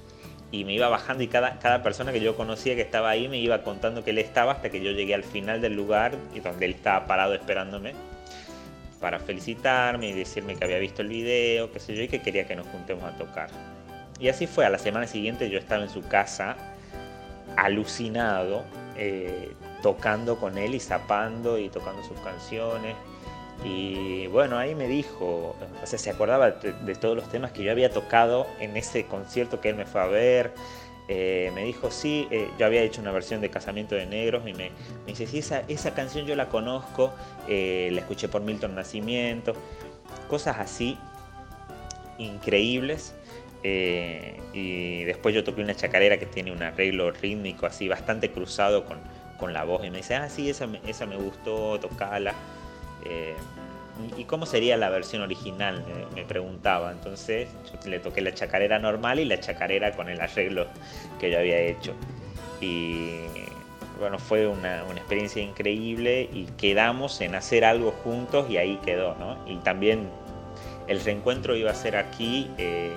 Y 0.51 0.65
me 0.65 0.73
iba 0.73 0.89
bajando 0.89 1.23
y 1.23 1.27
cada, 1.27 1.59
cada 1.59 1.81
persona 1.81 2.11
que 2.11 2.19
yo 2.19 2.35
conocía 2.35 2.75
que 2.75 2.81
estaba 2.81 3.09
ahí 3.09 3.27
me 3.27 3.37
iba 3.37 3.61
contando 3.63 4.03
que 4.03 4.09
él 4.09 4.17
estaba 4.17 4.53
hasta 4.53 4.69
que 4.69 4.81
yo 4.81 4.91
llegué 4.91 5.13
al 5.13 5.23
final 5.23 5.61
del 5.61 5.73
lugar 5.73 6.15
y 6.33 6.39
donde 6.39 6.65
él 6.65 6.71
estaba 6.73 7.05
parado 7.07 7.35
esperándome 7.35 7.93
para 8.99 9.19
felicitarme 9.19 10.09
y 10.09 10.13
decirme 10.13 10.55
que 10.55 10.65
había 10.65 10.79
visto 10.79 11.01
el 11.01 11.07
video, 11.07 11.71
qué 11.71 11.79
sé 11.79 11.95
yo, 11.95 12.03
y 12.03 12.07
que 12.07 12.21
quería 12.21 12.45
que 12.47 12.55
nos 12.55 12.67
juntemos 12.67 13.03
a 13.03 13.17
tocar. 13.17 13.49
Y 14.19 14.27
así 14.27 14.47
fue, 14.47 14.65
a 14.65 14.69
la 14.69 14.77
semana 14.77 15.07
siguiente 15.07 15.49
yo 15.49 15.57
estaba 15.57 15.83
en 15.83 15.89
su 15.89 16.01
casa, 16.01 16.57
alucinado, 17.55 18.63
eh, 18.97 19.53
tocando 19.81 20.37
con 20.37 20.57
él 20.57 20.75
y 20.75 20.79
zapando 20.79 21.57
y 21.57 21.69
tocando 21.69 22.03
sus 22.03 22.19
canciones. 22.19 22.95
Y 23.63 24.27
bueno, 24.27 24.57
ahí 24.57 24.75
me 24.75 24.87
dijo, 24.87 25.55
o 25.81 25.85
sea, 25.85 25.99
se 25.99 26.09
acordaba 26.09 26.51
de, 26.51 26.95
todos 26.95 27.15
los 27.15 27.29
temas 27.29 27.51
que 27.51 27.63
yo 27.63 27.71
había 27.71 27.91
tocado 27.91 28.47
en 28.59 28.77
ese 28.77 29.05
concierto 29.05 29.59
que 29.59 29.69
él 29.69 29.75
me 29.75 29.85
fue 29.85 30.01
a 30.01 30.05
ver. 30.05 30.53
Eh, 31.07 31.51
me 31.55 31.63
dijo, 31.63 31.89
sí, 31.89 32.27
eh, 32.29 32.49
yo 32.59 32.65
había 32.67 32.83
hecho 32.83 33.01
una 33.01 33.11
versión 33.11 33.41
de 33.41 33.49
Casamiento 33.49 33.95
de 33.95 34.05
Negros 34.05 34.47
y 34.47 34.53
me, 34.53 34.71
dice, 35.07 35.25
sí, 35.25 35.39
esa, 35.39 35.61
esa, 35.67 35.95
canción 35.95 36.27
yo 36.27 36.35
la 36.35 36.49
conozco, 36.49 37.11
eh, 37.49 37.89
la 37.91 38.01
escuché 38.01 38.29
por 38.29 38.41
Milton 38.41 38.75
Nacimiento, 38.75 39.53
cosas 40.27 40.57
así 40.59 40.97
increíbles. 42.17 43.15
y 43.63 45.03
después 45.03 45.35
yo 45.35 45.43
toqué 45.43 45.61
una 45.61 45.75
chacarera 45.75 46.17
que 46.17 46.25
tiene 46.25 46.51
un 46.51 46.63
arreglo 46.63 47.11
rítmico 47.11 47.65
así 47.65 47.89
bastante 47.89 48.31
cruzado 48.31 48.85
con, 48.85 48.99
con 49.37 49.51
la 49.53 49.65
voz 49.65 49.85
y 49.85 49.89
me 49.89 49.97
dice, 49.97 50.15
ah, 50.15 50.29
sí, 50.29 50.49
esa, 50.49 50.67
esa 50.87 51.05
me 51.05 51.17
gustó, 51.17 51.79
tocala. 51.79 52.33
¿y 54.17 54.23
cómo 54.25 54.45
sería 54.45 54.77
la 54.77 54.89
versión 54.89 55.21
original? 55.21 55.83
Me, 56.15 56.23
preguntaba. 56.23 56.91
Entonces 56.91 57.49
yo 57.83 57.89
le 57.89 57.99
toqué 57.99 58.21
la 58.21 58.33
chacarera 58.33 58.79
normal 58.79 59.19
y 59.19 59.25
la 59.25 59.39
chacarera 59.39 59.91
con 59.91 60.09
el 60.09 60.21
arreglo 60.21 60.67
que 61.19 61.31
yo 61.31 61.39
había 61.39 61.59
hecho. 61.59 61.93
Y 62.61 63.19
bueno, 63.99 64.19
fue 64.19 64.47
una, 64.47 64.81
experiencia 64.91 65.41
increíble 65.41 66.29
y 66.31 66.45
quedamos 66.57 67.21
en 67.21 67.35
hacer 67.35 67.65
algo 67.65 67.91
juntos 68.03 68.49
y 68.49 68.57
ahí 68.57 68.79
quedó, 68.83 69.15
¿no? 69.15 69.37
Y 69.47 69.57
también 69.57 70.09
el 70.87 70.99
reencuentro 71.01 71.55
iba 71.55 71.71
a 71.71 71.75
ser 71.75 71.95
aquí 71.95 72.49
eh, 72.57 72.91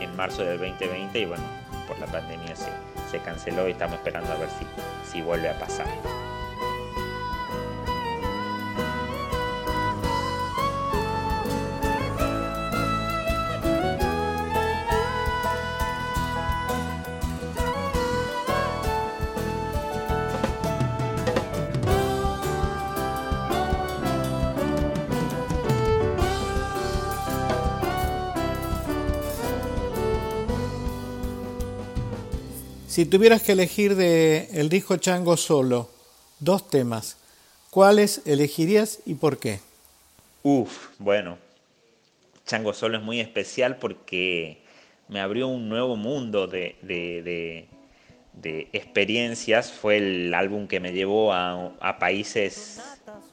en 0.00 0.14
marzo 0.16 0.44
del 0.44 0.58
2020 0.58 1.18
y 1.18 1.24
bueno, 1.26 1.44
por 1.86 1.98
la 1.98 2.06
pandemia 2.06 2.54
se, 2.56 2.70
se 3.10 3.18
canceló 3.18 3.68
y 3.68 3.72
estamos 3.72 3.96
esperando 3.96 4.32
a 4.32 4.36
ver 4.36 4.48
si, 4.48 5.12
si 5.12 5.22
vuelve 5.22 5.48
a 5.48 5.58
pasar. 5.58 5.86
Si 32.96 33.04
tuvieras 33.04 33.42
que 33.42 33.52
elegir 33.52 33.94
de 33.94 34.48
el 34.54 34.70
disco 34.70 34.96
Chango 34.96 35.36
solo 35.36 35.90
dos 36.40 36.70
temas, 36.70 37.18
¿cuáles 37.68 38.22
elegirías 38.24 39.00
y 39.04 39.16
por 39.16 39.36
qué? 39.36 39.60
Uf, 40.42 40.88
bueno, 40.98 41.36
Chango 42.46 42.72
solo 42.72 42.96
es 42.96 43.04
muy 43.04 43.20
especial 43.20 43.76
porque 43.76 44.62
me 45.08 45.20
abrió 45.20 45.46
un 45.48 45.68
nuevo 45.68 45.96
mundo 45.96 46.46
de, 46.46 46.76
de, 46.80 47.68
experiencias. 48.72 49.70
Fue 49.70 49.98
el 49.98 50.32
álbum 50.32 50.66
que 50.66 50.80
me 50.80 50.94
llevó 50.94 51.34
a, 51.34 51.98
países 52.00 52.80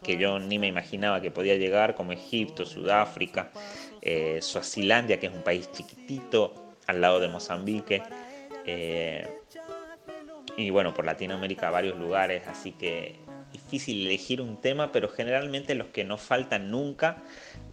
que 0.03 0.17
yo 0.17 0.39
ni 0.39 0.59
me 0.59 0.67
imaginaba 0.67 1.21
que 1.21 1.31
podía 1.31 1.55
llegar, 1.55 1.95
como 1.95 2.11
Egipto, 2.11 2.65
Sudáfrica, 2.65 3.49
eh, 4.01 4.39
Suazilandia, 4.41 5.21
que 5.21 5.27
es 5.27 5.33
un 5.33 5.41
país 5.41 5.71
chiquitito 5.71 6.53
al 6.85 6.99
lado 6.99 7.21
de 7.21 7.29
Mozambique. 7.29 8.03
Eh, 8.65 9.39
y 10.57 10.69
bueno, 10.69 10.93
por 10.93 11.05
Latinoamérica 11.05 11.69
varios 11.69 11.97
lugares, 11.97 12.47
así 12.47 12.71
que 12.71 13.15
difícil 13.51 14.05
elegir 14.05 14.41
un 14.41 14.59
tema, 14.59 14.91
pero 14.91 15.09
generalmente 15.09 15.75
los 15.75 15.87
que 15.87 16.03
no 16.03 16.17
faltan 16.17 16.71
nunca 16.71 17.23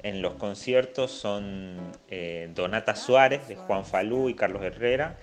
en 0.03 0.23
los 0.23 0.35
conciertos 0.35 1.11
son 1.11 1.93
eh, 2.09 2.51
Donata 2.55 2.95
Suárez 2.95 3.49
de 3.49 3.57
Juan 3.57 3.85
Falú 3.85 4.29
y 4.29 4.35
Carlos 4.35 4.63
Herrera 4.63 5.19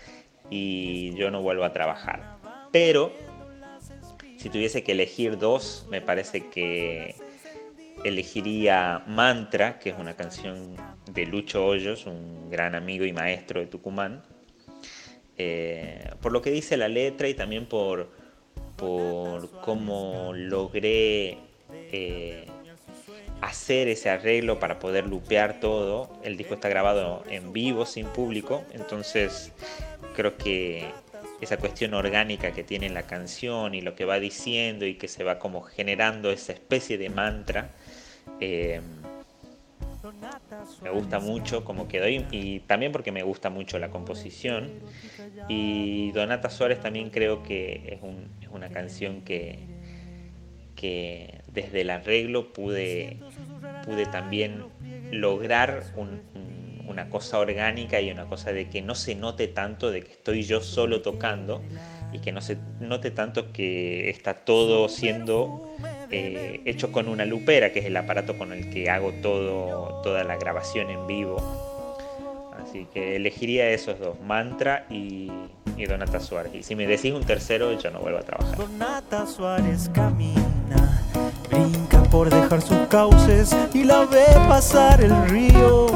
y 0.49 1.13
Yo 1.15 1.31
no 1.31 1.41
vuelvo 1.41 1.63
a 1.63 1.73
trabajar. 1.73 2.37
Pero 2.71 3.11
si 4.37 4.49
tuviese 4.49 4.83
que 4.83 4.93
elegir 4.93 5.37
dos, 5.37 5.85
me 5.89 6.01
parece 6.01 6.47
que 6.47 7.15
elegiría 8.03 9.03
Mantra, 9.07 9.79
que 9.79 9.89
es 9.89 9.95
una 9.97 10.15
canción 10.15 10.75
de 11.11 11.25
Lucho 11.25 11.65
Hoyos, 11.65 12.05
un 12.05 12.49
gran 12.49 12.75
amigo 12.75 13.05
y 13.05 13.13
maestro 13.13 13.59
de 13.59 13.67
Tucumán 13.67 14.23
eh, 15.39 15.96
por 16.21 16.31
lo 16.31 16.41
que 16.41 16.51
dice 16.51 16.77
la 16.77 16.87
letra 16.87 17.27
y 17.27 17.33
también 17.33 17.65
por, 17.65 18.09
por 18.75 19.49
cómo 19.61 20.31
logré 20.33 21.37
eh, 21.91 22.45
hacer 23.41 23.87
ese 23.87 24.09
arreglo 24.09 24.59
para 24.59 24.79
poder 24.79 25.07
lupear 25.07 25.59
todo. 25.59 26.09
El 26.23 26.37
disco 26.37 26.55
está 26.55 26.69
grabado 26.69 27.23
en 27.29 27.53
vivo, 27.53 27.85
sin 27.85 28.07
público, 28.07 28.63
entonces 28.73 29.51
creo 30.15 30.37
que 30.37 30.91
esa 31.41 31.57
cuestión 31.57 31.93
orgánica 31.93 32.51
que 32.51 32.63
tiene 32.63 32.89
la 32.89 33.03
canción 33.03 33.75
y 33.75 33.81
lo 33.81 33.95
que 33.95 34.05
va 34.05 34.19
diciendo 34.19 34.85
y 34.85 34.95
que 34.95 35.07
se 35.07 35.23
va 35.23 35.37
como 35.37 35.61
generando 35.61 36.31
esa 36.31 36.53
especie 36.53 36.97
de 36.97 37.09
mantra. 37.09 37.69
Eh, 38.39 38.81
me 40.81 40.89
gusta 40.89 41.19
mucho 41.19 41.63
como 41.63 41.87
quedó 41.87 42.07
y, 42.07 42.63
también 42.67 42.91
porque 42.91 43.11
me 43.11 43.23
gusta 43.23 43.49
mucho 43.49 43.79
la 43.79 43.89
composición. 43.89 44.71
Y 45.49 46.11
Donata 46.11 46.49
Suárez 46.49 46.79
también 46.79 47.09
creo 47.09 47.43
que 47.43 47.99
es, 48.01 48.51
una 48.51 48.69
canción 48.69 49.21
que, 49.21 49.59
que 50.75 51.41
desde 51.51 51.81
el 51.81 51.89
arreglo 51.89 52.53
pude, 52.53 53.17
pude 53.85 54.05
también 54.05 54.65
lograr 55.11 55.83
una 56.87 57.09
cosa 57.09 57.39
orgánica 57.39 58.01
y 58.01 58.11
una 58.11 58.25
cosa 58.25 58.51
de 58.51 58.69
que 58.69 58.81
no 58.81 58.95
se 58.95 59.15
note 59.15 59.47
tanto 59.47 59.91
de 59.91 60.01
que 60.01 60.11
estoy 60.13 60.43
yo 60.43 60.61
solo 60.61 61.01
tocando 61.01 61.61
y 62.11 62.19
que 62.19 62.31
no 62.31 62.41
se 62.41 62.57
note 62.79 63.11
tanto 63.11 63.51
que 63.51 64.09
está 64.09 64.33
todo 64.33 64.87
siendo 64.89 65.75
eh, 66.11 66.61
hecho 66.65 66.91
con 66.91 67.07
una 67.07 67.25
lupera, 67.25 67.71
que 67.71 67.79
es 67.79 67.85
el 67.85 67.97
aparato 67.97 68.37
con 68.37 68.53
el 68.53 68.69
que 68.69 68.89
hago 68.89 69.11
toda 69.21 70.23
la 70.23 70.37
grabación 70.37 70.89
en 70.89 71.05
vivo. 71.07 71.37
Así 72.61 72.87
que 72.93 73.15
elegiría 73.15 73.69
esos 73.69 73.99
dos, 73.99 74.19
Mantra 74.21 74.85
y, 74.89 75.31
y 75.77 75.85
Donata 75.85 76.19
Suárez. 76.19 76.53
Y 76.55 76.63
si 76.63 76.75
me 76.75 76.85
decís 76.87 77.13
un 77.13 77.23
tercero, 77.23 77.79
yo 77.79 77.91
no 77.91 77.99
vuelvo 77.99 78.19
a 78.19 78.23
trabajar. 78.23 78.57
Donata 78.57 79.25
Suárez 79.25 79.89
camina, 79.93 81.01
brinca 81.49 82.03
por 82.03 82.29
dejar 82.29 82.61
sus 82.61 82.79
cauces 82.87 83.55
y 83.73 83.83
la 83.83 84.05
ve 84.05 84.25
pasar 84.47 85.01
el 85.01 85.29
río. 85.29 85.87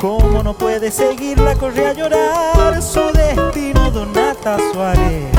Como 0.00 0.42
no 0.42 0.56
puede 0.56 0.90
seguirla, 0.90 1.54
corre 1.54 1.86
a 1.86 1.92
llorar 1.92 2.82
su 2.82 3.00
destino, 3.12 3.90
Donata 3.90 4.58
Suárez. 4.72 5.37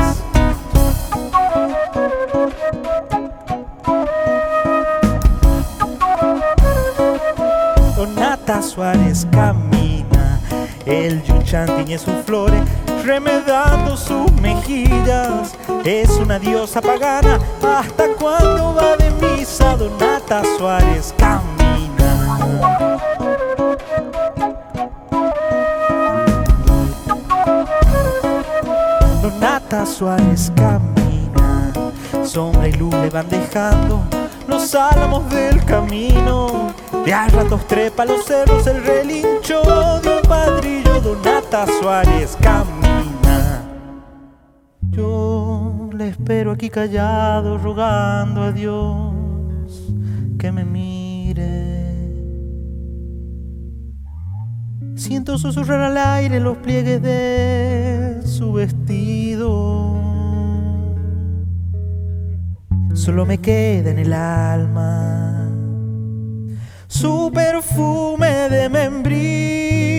Suárez 8.61 9.25
camina, 9.31 10.39
el 10.85 11.21
yuchan 11.23 11.67
tiñe 11.77 11.97
sus 11.97 12.15
flores, 12.25 12.61
remedando 13.05 13.95
sus 13.95 14.31
mejillas. 14.41 15.55
Es 15.85 16.09
una 16.11 16.39
diosa 16.39 16.81
pagana, 16.81 17.39
hasta 17.61 18.07
cuando 18.19 18.75
va 18.75 18.97
de 18.97 19.09
misa, 19.11 19.75
Donata 19.75 20.43
Suárez 20.57 21.13
camina. 21.17 22.37
Donata 29.21 29.85
Suárez 29.85 30.51
camina 30.55 30.99
sombra 32.29 32.67
y 32.67 32.73
luz 32.73 32.93
le 32.93 33.09
van 33.09 33.27
dejando 33.27 34.03
los 34.69 34.75
álamos 34.75 35.27
del 35.31 35.63
camino. 35.65 36.73
De 37.03 37.13
a 37.13 37.27
ratos 37.27 37.65
trepa 37.67 38.05
los 38.05 38.25
cerros 38.25 38.67
el 38.67 38.83
relincho 38.83 39.61
de 40.03 40.21
padrillo, 40.27 41.01
Donata 41.01 41.65
Suárez 41.79 42.37
camina. 42.39 43.63
Yo 44.81 45.89
le 45.93 46.09
espero 46.09 46.51
aquí 46.51 46.69
callado, 46.69 47.57
rogando 47.57 48.43
a 48.43 48.51
Dios 48.51 49.13
que 50.37 50.51
me 50.51 50.65
mire. 50.65 51.87
Siento 54.95 55.37
susurrar 55.37 55.81
al 55.81 55.97
aire 55.97 56.39
los 56.39 56.57
pliegues 56.57 57.01
de 57.01 58.21
su 58.23 58.53
vestido. 58.53 60.08
Solo 63.09 63.25
me 63.25 63.39
queda 63.39 63.89
en 63.89 63.97
el 63.97 64.13
alma 64.13 65.49
su 66.87 67.31
perfume 67.33 68.47
de 68.49 68.69
membrillo. 68.69 69.98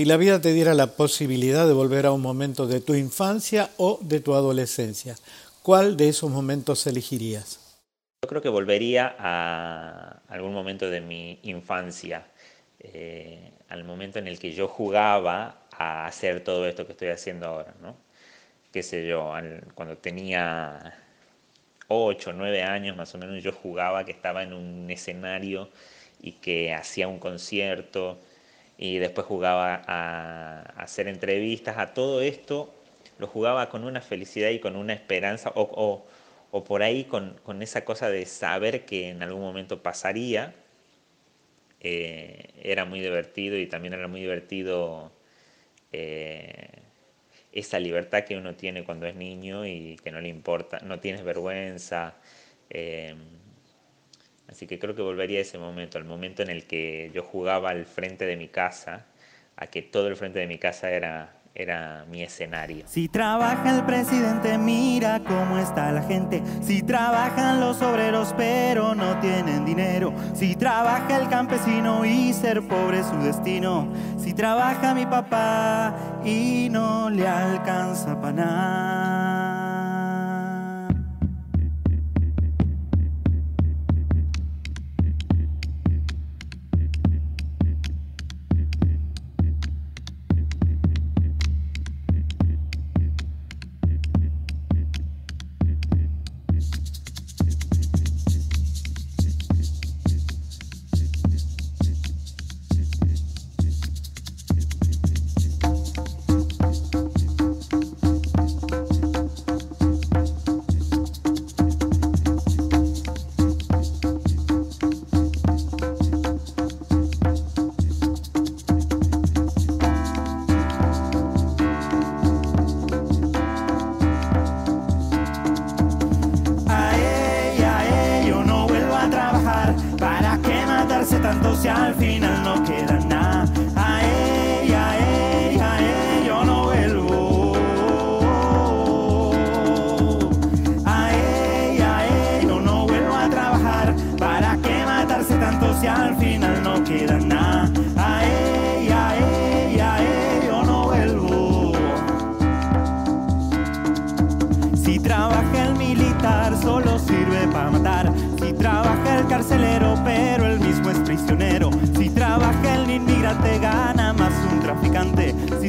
Si 0.00 0.06
la 0.06 0.16
vida 0.16 0.40
te 0.40 0.54
diera 0.54 0.72
la 0.72 0.86
posibilidad 0.86 1.66
de 1.66 1.74
volver 1.74 2.06
a 2.06 2.12
un 2.12 2.22
momento 2.22 2.66
de 2.66 2.80
tu 2.80 2.94
infancia 2.94 3.68
o 3.76 3.98
de 4.00 4.20
tu 4.20 4.32
adolescencia, 4.32 5.14
¿cuál 5.62 5.98
de 5.98 6.08
esos 6.08 6.30
momentos 6.30 6.86
elegirías? 6.86 7.78
Yo 8.24 8.28
creo 8.30 8.40
que 8.40 8.48
volvería 8.48 9.14
a 9.18 10.22
algún 10.30 10.54
momento 10.54 10.88
de 10.88 11.02
mi 11.02 11.38
infancia, 11.42 12.26
eh, 12.78 13.52
al 13.68 13.84
momento 13.84 14.18
en 14.18 14.26
el 14.26 14.38
que 14.38 14.54
yo 14.54 14.68
jugaba 14.68 15.66
a 15.70 16.06
hacer 16.06 16.42
todo 16.42 16.66
esto 16.66 16.86
que 16.86 16.92
estoy 16.92 17.08
haciendo 17.08 17.48
ahora, 17.48 17.74
¿no? 17.82 17.94
Qué 18.72 18.82
sé 18.82 19.06
yo, 19.06 19.34
cuando 19.74 19.98
tenía 19.98 20.94
8, 21.88 22.32
9 22.32 22.62
años 22.62 22.96
más 22.96 23.14
o 23.14 23.18
menos, 23.18 23.44
yo 23.44 23.52
jugaba 23.52 24.06
que 24.06 24.12
estaba 24.12 24.44
en 24.44 24.54
un 24.54 24.90
escenario 24.90 25.68
y 26.22 26.32
que 26.32 26.72
hacía 26.72 27.06
un 27.06 27.18
concierto 27.18 28.18
y 28.82 28.98
después 28.98 29.26
jugaba 29.26 29.82
a, 29.86 30.62
hacer 30.82 31.06
entrevistas, 31.06 31.76
a 31.76 31.92
todo 31.92 32.22
esto 32.22 32.72
lo 33.18 33.26
jugaba 33.26 33.68
con 33.68 33.84
una 33.84 34.00
felicidad 34.00 34.48
y 34.48 34.58
con 34.58 34.74
una 34.74 34.94
esperanza, 34.94 35.52
o, 35.54 36.06
por 36.64 36.82
ahí 36.82 37.04
con, 37.04 37.38
esa 37.60 37.84
cosa 37.84 38.08
de 38.08 38.24
saber 38.24 38.86
que 38.86 39.10
en 39.10 39.22
algún 39.22 39.42
momento 39.42 39.82
pasaría. 39.82 40.54
Eh, 41.82 42.52
era 42.62 42.86
muy 42.86 43.00
divertido 43.00 43.58
y 43.58 43.66
también 43.66 43.92
era 43.94 44.08
muy 44.08 44.20
divertido 44.20 45.12
eh, 45.92 46.70
esa 47.52 47.78
libertad 47.78 48.24
que 48.24 48.36
uno 48.36 48.54
tiene 48.54 48.84
cuando 48.84 49.06
es 49.06 49.14
niño 49.14 49.66
y 49.66 49.96
que 50.02 50.10
no 50.10 50.20
le 50.22 50.28
importa, 50.28 50.78
no 50.80 51.00
tienes 51.00 51.22
vergüenza. 51.22 52.14
Eh, 52.70 53.14
Así 54.50 54.66
que 54.66 54.78
creo 54.78 54.94
que 54.94 55.02
volvería 55.02 55.38
a 55.38 55.42
ese 55.42 55.58
momento, 55.58 55.96
al 55.96 56.04
momento 56.04 56.42
en 56.42 56.50
el 56.50 56.64
que 56.64 57.10
yo 57.14 57.22
jugaba 57.22 57.70
al 57.70 57.86
frente 57.86 58.26
de 58.26 58.36
mi 58.36 58.48
casa, 58.48 59.06
a 59.56 59.66
que 59.68 59.82
todo 59.82 60.08
el 60.08 60.16
frente 60.16 60.40
de 60.40 60.48
mi 60.48 60.58
casa 60.58 60.90
era, 60.90 61.34
era 61.54 62.04
mi 62.10 62.22
escenario. 62.22 62.84
Si 62.88 63.08
trabaja 63.08 63.76
el 63.76 63.84
presidente, 63.84 64.58
mira 64.58 65.20
cómo 65.20 65.56
está 65.58 65.92
la 65.92 66.02
gente. 66.02 66.42
Si 66.62 66.82
trabajan 66.82 67.60
los 67.60 67.80
obreros, 67.80 68.34
pero 68.36 68.94
no 68.94 69.20
tienen 69.20 69.64
dinero. 69.64 70.12
Si 70.34 70.56
trabaja 70.56 71.20
el 71.20 71.28
campesino 71.28 72.04
y 72.04 72.32
ser 72.32 72.66
pobre 72.66 73.00
es 73.00 73.06
su 73.06 73.18
destino. 73.18 73.92
Si 74.18 74.34
trabaja 74.34 74.94
mi 74.94 75.06
papá 75.06 76.22
y 76.24 76.68
no 76.70 77.08
le 77.08 77.28
alcanza 77.28 78.20
para 78.20 78.32
nada. 78.32 79.49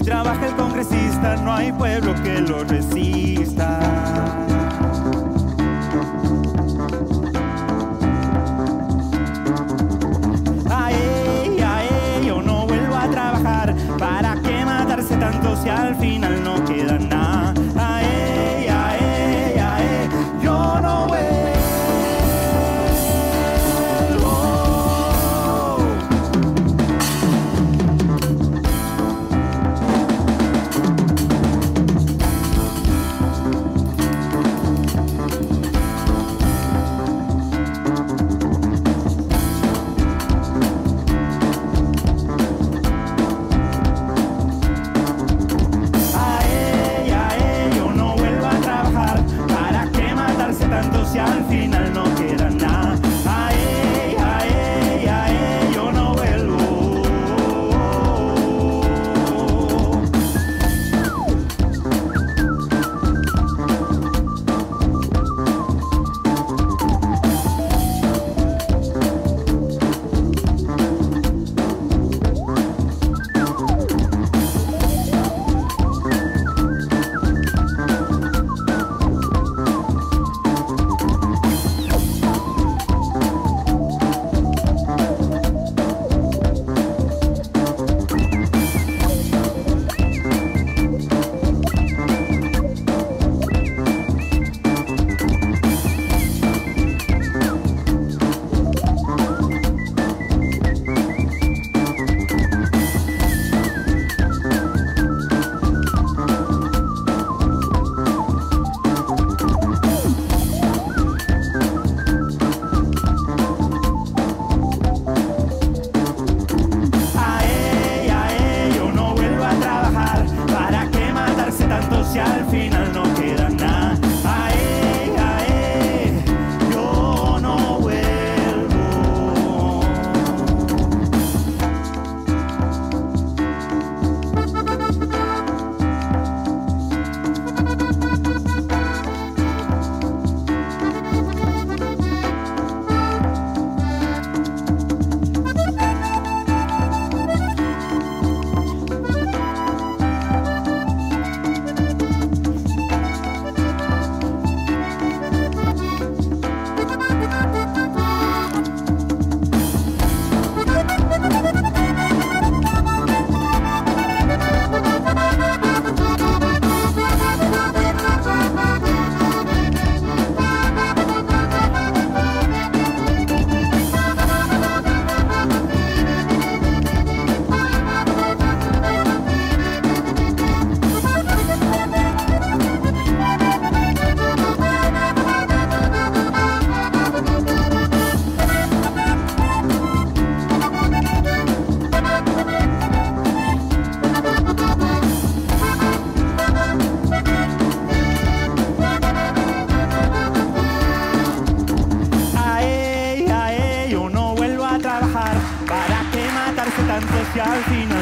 Trabaja 0.04 0.48
el 0.48 0.56
congresista, 0.56 1.36
no 1.38 1.54
hay 1.54 1.72
pueblo 1.72 2.14
que 2.24 2.42
lo 2.42 2.64
resista. 2.64 4.51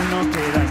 No 0.09 0.21
queda 0.31 0.68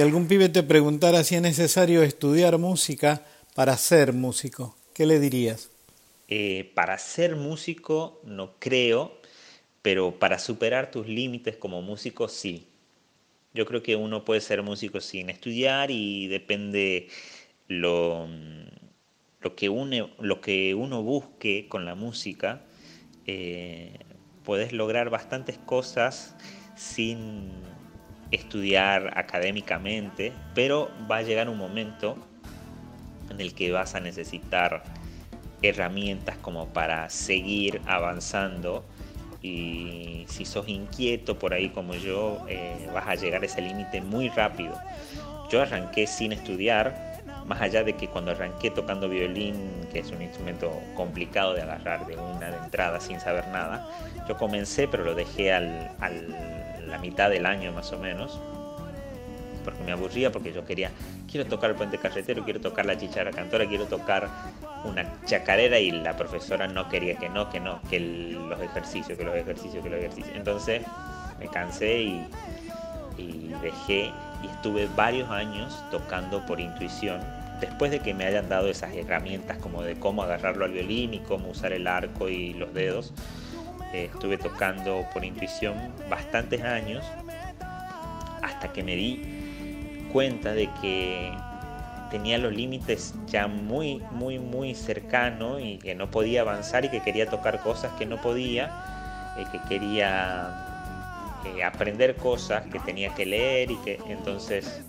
Si 0.00 0.04
algún 0.04 0.28
pibe 0.28 0.48
te 0.48 0.62
preguntara 0.62 1.22
si 1.24 1.34
es 1.34 1.42
necesario 1.42 2.02
estudiar 2.02 2.56
música 2.56 3.22
para 3.54 3.76
ser 3.76 4.14
músico, 4.14 4.74
¿qué 4.94 5.04
le 5.04 5.20
dirías? 5.20 5.68
Eh, 6.28 6.72
para 6.74 6.96
ser 6.96 7.36
músico 7.36 8.18
no 8.24 8.54
creo, 8.58 9.20
pero 9.82 10.18
para 10.18 10.38
superar 10.38 10.90
tus 10.90 11.06
límites 11.06 11.58
como 11.58 11.82
músico 11.82 12.28
sí. 12.28 12.66
Yo 13.52 13.66
creo 13.66 13.82
que 13.82 13.94
uno 13.94 14.24
puede 14.24 14.40
ser 14.40 14.62
músico 14.62 15.02
sin 15.02 15.28
estudiar 15.28 15.90
y 15.90 16.28
depende 16.28 17.08
lo, 17.68 18.26
lo, 19.42 19.54
que, 19.54 19.68
une, 19.68 20.14
lo 20.18 20.40
que 20.40 20.74
uno 20.74 21.02
busque 21.02 21.66
con 21.68 21.84
la 21.84 21.94
música. 21.94 22.62
eh, 23.26 23.98
puedes 24.46 24.72
lograr 24.72 25.10
bastantes 25.10 25.58
cosas 25.58 26.36
sin 26.74 27.50
estudiar 28.30 29.18
académicamente, 29.18 30.32
pero 30.54 30.90
va 31.10 31.18
a 31.18 31.22
llegar 31.22 31.48
un 31.48 31.58
momento 31.58 32.16
en 33.30 33.40
el 33.40 33.54
que 33.54 33.72
vas 33.72 33.94
a 33.94 34.00
necesitar 34.00 34.82
herramientas 35.62 36.36
como 36.38 36.68
para 36.68 37.08
seguir 37.10 37.80
avanzando 37.86 38.84
y 39.42 40.24
si 40.28 40.44
sos 40.44 40.68
inquieto 40.68 41.38
por 41.38 41.54
ahí 41.54 41.70
como 41.70 41.94
yo, 41.94 42.44
eh, 42.48 42.88
vas 42.92 43.08
a 43.08 43.14
llegar 43.14 43.42
a 43.42 43.46
ese 43.46 43.62
límite 43.62 44.00
muy 44.00 44.28
rápido. 44.28 44.74
Yo 45.50 45.62
arranqué 45.62 46.06
sin 46.06 46.32
estudiar, 46.32 47.22
más 47.46 47.60
allá 47.60 47.82
de 47.82 47.94
que 47.94 48.06
cuando 48.08 48.32
arranqué 48.32 48.70
tocando 48.70 49.08
violín, 49.08 49.56
que 49.92 50.00
es 50.00 50.10
un 50.10 50.22
instrumento 50.22 50.70
complicado 50.94 51.54
de 51.54 51.62
agarrar 51.62 52.06
de 52.06 52.16
una 52.16 52.50
de 52.50 52.56
entrada 52.58 53.00
sin 53.00 53.18
saber 53.18 53.48
nada, 53.48 53.88
yo 54.28 54.36
comencé 54.36 54.86
pero 54.86 55.04
lo 55.04 55.14
dejé 55.14 55.52
al, 55.52 55.90
la 56.90 56.98
mitad 56.98 57.30
del 57.30 57.46
año 57.46 57.72
más 57.72 57.92
o 57.92 57.98
menos, 57.98 58.40
porque 59.64 59.82
me 59.84 59.92
aburría, 59.92 60.32
porque 60.32 60.52
yo 60.52 60.64
quería, 60.64 60.90
quiero 61.30 61.48
tocar 61.48 61.70
el 61.70 61.76
puente 61.76 61.98
carretero, 61.98 62.44
quiero 62.44 62.60
tocar 62.60 62.86
la 62.86 62.96
chichara 62.96 63.30
cantora, 63.30 63.66
quiero 63.66 63.86
tocar 63.86 64.28
una 64.84 65.06
chacarera 65.24 65.78
y 65.78 65.90
la 65.90 66.16
profesora 66.16 66.66
no 66.66 66.88
quería 66.88 67.16
que 67.16 67.28
no, 67.28 67.50
que 67.50 67.60
no, 67.60 67.80
que 67.90 68.00
los 68.00 68.60
ejercicios, 68.60 69.18
que 69.18 69.24
los 69.24 69.34
ejercicios, 69.34 69.82
que 69.82 69.90
los 69.90 69.98
ejercicios. 69.98 70.34
Entonces 70.34 70.82
me 71.38 71.48
cansé 71.48 72.00
y, 72.00 72.26
y 73.18 73.54
dejé 73.62 74.10
y 74.42 74.46
estuve 74.46 74.88
varios 74.96 75.30
años 75.30 75.82
tocando 75.90 76.44
por 76.46 76.60
intuición. 76.60 77.20
Después 77.60 77.90
de 77.90 78.00
que 78.00 78.14
me 78.14 78.24
hayan 78.24 78.48
dado 78.48 78.68
esas 78.68 78.94
herramientas 78.94 79.58
como 79.58 79.82
de 79.82 79.98
cómo 79.98 80.22
agarrarlo 80.22 80.64
al 80.64 80.72
violín 80.72 81.12
y 81.12 81.18
cómo 81.20 81.50
usar 81.50 81.72
el 81.72 81.86
arco 81.86 82.30
y 82.30 82.54
los 82.54 82.72
dedos, 82.72 83.12
estuve 83.92 84.38
tocando 84.38 85.04
por 85.12 85.24
intuición 85.24 85.92
bastantes 86.08 86.62
años 86.62 87.04
hasta 88.42 88.72
que 88.72 88.82
me 88.82 88.96
di 88.96 89.22
cuenta 90.12 90.52
de 90.52 90.68
que 90.80 91.32
tenía 92.10 92.38
los 92.38 92.52
límites 92.52 93.14
ya 93.26 93.46
muy, 93.46 94.02
muy, 94.10 94.38
muy 94.38 94.74
cercanos 94.74 95.60
y 95.62 95.78
que 95.78 95.94
no 95.94 96.10
podía 96.10 96.42
avanzar 96.42 96.84
y 96.84 96.88
que 96.88 97.00
quería 97.00 97.26
tocar 97.26 97.60
cosas 97.60 97.92
que 97.92 98.04
no 98.04 98.20
podía, 98.20 98.70
eh, 99.38 99.44
que 99.52 99.60
quería 99.68 100.66
eh, 101.44 101.62
aprender 101.62 102.16
cosas 102.16 102.66
que 102.66 102.80
tenía 102.80 103.14
que 103.14 103.26
leer 103.26 103.70
y 103.70 103.76
que 103.76 104.00
entonces 104.08 104.82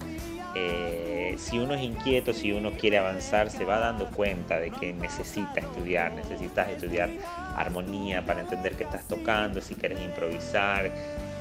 eh, 0.55 1.20
si 1.37 1.59
uno 1.59 1.73
es 1.73 1.81
inquieto, 1.81 2.33
si 2.33 2.51
uno 2.51 2.71
quiere 2.71 2.97
avanzar, 2.97 3.49
se 3.49 3.65
va 3.65 3.79
dando 3.79 4.07
cuenta 4.07 4.59
de 4.59 4.71
que 4.71 4.93
necesita 4.93 5.59
estudiar, 5.59 6.13
necesitas 6.13 6.69
estudiar 6.69 7.09
armonía 7.55 8.25
para 8.25 8.41
entender 8.41 8.73
qué 8.75 8.83
estás 8.83 9.07
tocando, 9.07 9.61
si 9.61 9.75
quieres 9.75 10.01
improvisar, 10.01 10.91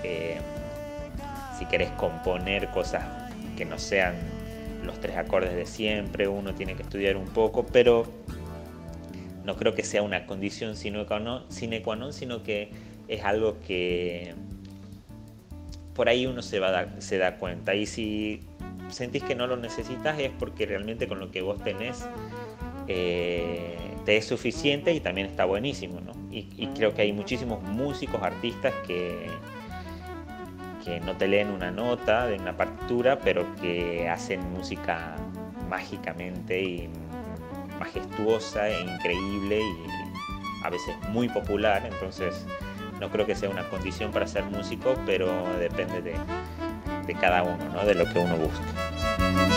eh, 0.02 0.38
si 1.58 1.64
quieres 1.66 1.90
componer 1.92 2.68
cosas 2.70 3.04
que 3.56 3.64
no 3.64 3.78
sean 3.78 4.14
los 4.84 5.00
tres 5.00 5.16
acordes 5.16 5.54
de 5.54 5.66
siempre, 5.66 6.28
uno 6.28 6.54
tiene 6.54 6.74
que 6.74 6.82
estudiar 6.82 7.16
un 7.16 7.26
poco, 7.26 7.66
pero 7.66 8.06
no 9.44 9.56
creo 9.56 9.74
que 9.74 9.84
sea 9.84 10.02
una 10.02 10.26
condición 10.26 10.76
sine 10.76 11.04
qua 11.06 11.20
non, 11.20 12.12
sino 12.12 12.42
que 12.42 12.70
es 13.08 13.24
algo 13.24 13.58
que 13.66 14.34
por 15.94 16.08
ahí 16.08 16.26
uno 16.26 16.42
se, 16.42 16.60
va 16.60 16.86
se 17.00 17.18
da 17.18 17.36
cuenta. 17.36 17.74
Y 17.74 17.86
si 17.86 18.40
sentís 18.90 19.22
que 19.22 19.34
no 19.34 19.46
lo 19.46 19.56
necesitas 19.56 20.18
es 20.18 20.30
porque 20.38 20.66
realmente 20.66 21.08
con 21.08 21.20
lo 21.20 21.30
que 21.30 21.42
vos 21.42 21.62
tenés 21.62 22.06
eh, 22.88 23.76
te 24.04 24.16
es 24.16 24.26
suficiente 24.26 24.92
y 24.92 25.00
también 25.00 25.26
está 25.26 25.44
buenísimo. 25.44 26.00
¿no? 26.00 26.12
Y, 26.30 26.66
creo 26.74 26.94
que 26.94 27.02
hay 27.02 27.12
muchísimos 27.12 27.62
músicos, 27.62 28.22
artistas 28.22 28.72
que, 28.86 29.26
que 30.84 31.00
no 31.00 31.16
te 31.16 31.28
leen 31.28 31.50
una 31.50 31.70
nota 31.70 32.26
de 32.26 32.36
una 32.36 32.56
partitura, 32.56 33.18
pero 33.18 33.46
que 33.56 34.08
hacen 34.08 34.40
música 34.52 35.16
mágicamente 35.68 36.60
y 36.62 36.88
majestuosa 37.78 38.68
e 38.68 38.80
increíble 38.80 39.60
y 39.60 40.64
a 40.64 40.70
veces 40.70 40.96
muy 41.10 41.28
popular. 41.28 41.88
Entonces, 41.90 42.46
no 43.00 43.10
creo 43.10 43.26
que 43.26 43.34
sea 43.34 43.48
una 43.50 43.68
condición 43.68 44.10
para 44.10 44.26
ser 44.26 44.44
músico, 44.44 44.94
pero 45.06 45.30
depende 45.58 46.02
de, 46.02 46.14
de 47.06 47.14
cada 47.14 47.42
uno, 47.42 47.64
¿no? 47.72 47.84
de 47.84 47.94
lo 47.94 48.04
que 48.10 48.18
uno 48.18 48.36
busque. 48.36 49.49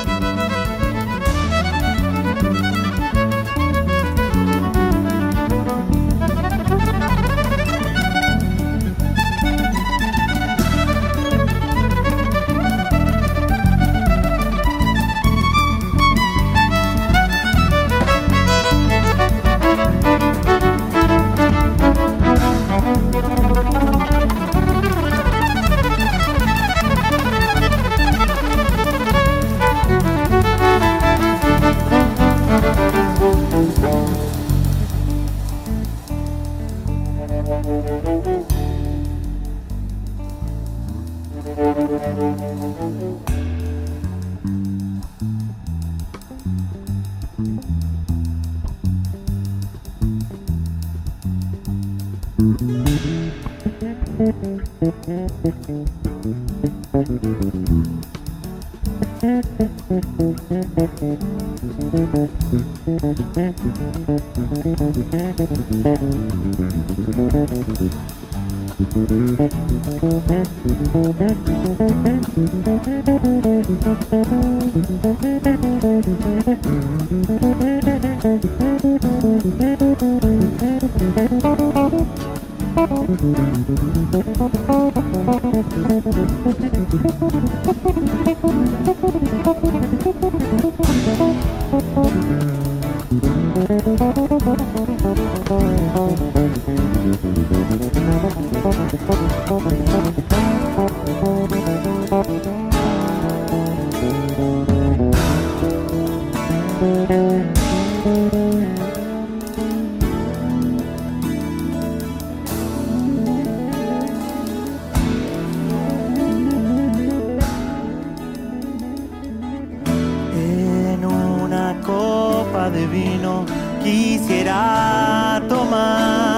quisiera 123.83 125.41
tomar. 125.49 126.32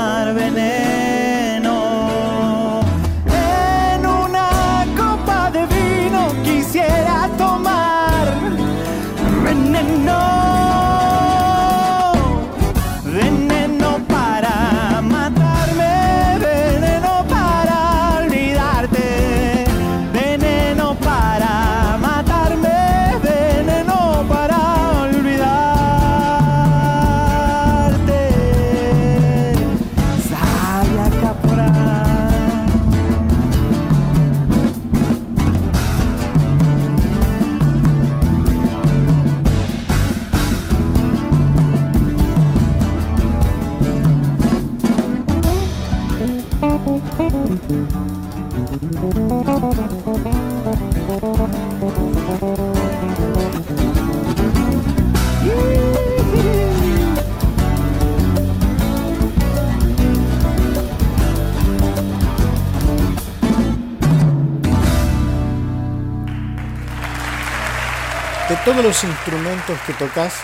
Todos 68.65 68.83
los 68.83 69.03
instrumentos 69.03 69.79
que 69.85 69.93
tocas, 69.93 70.41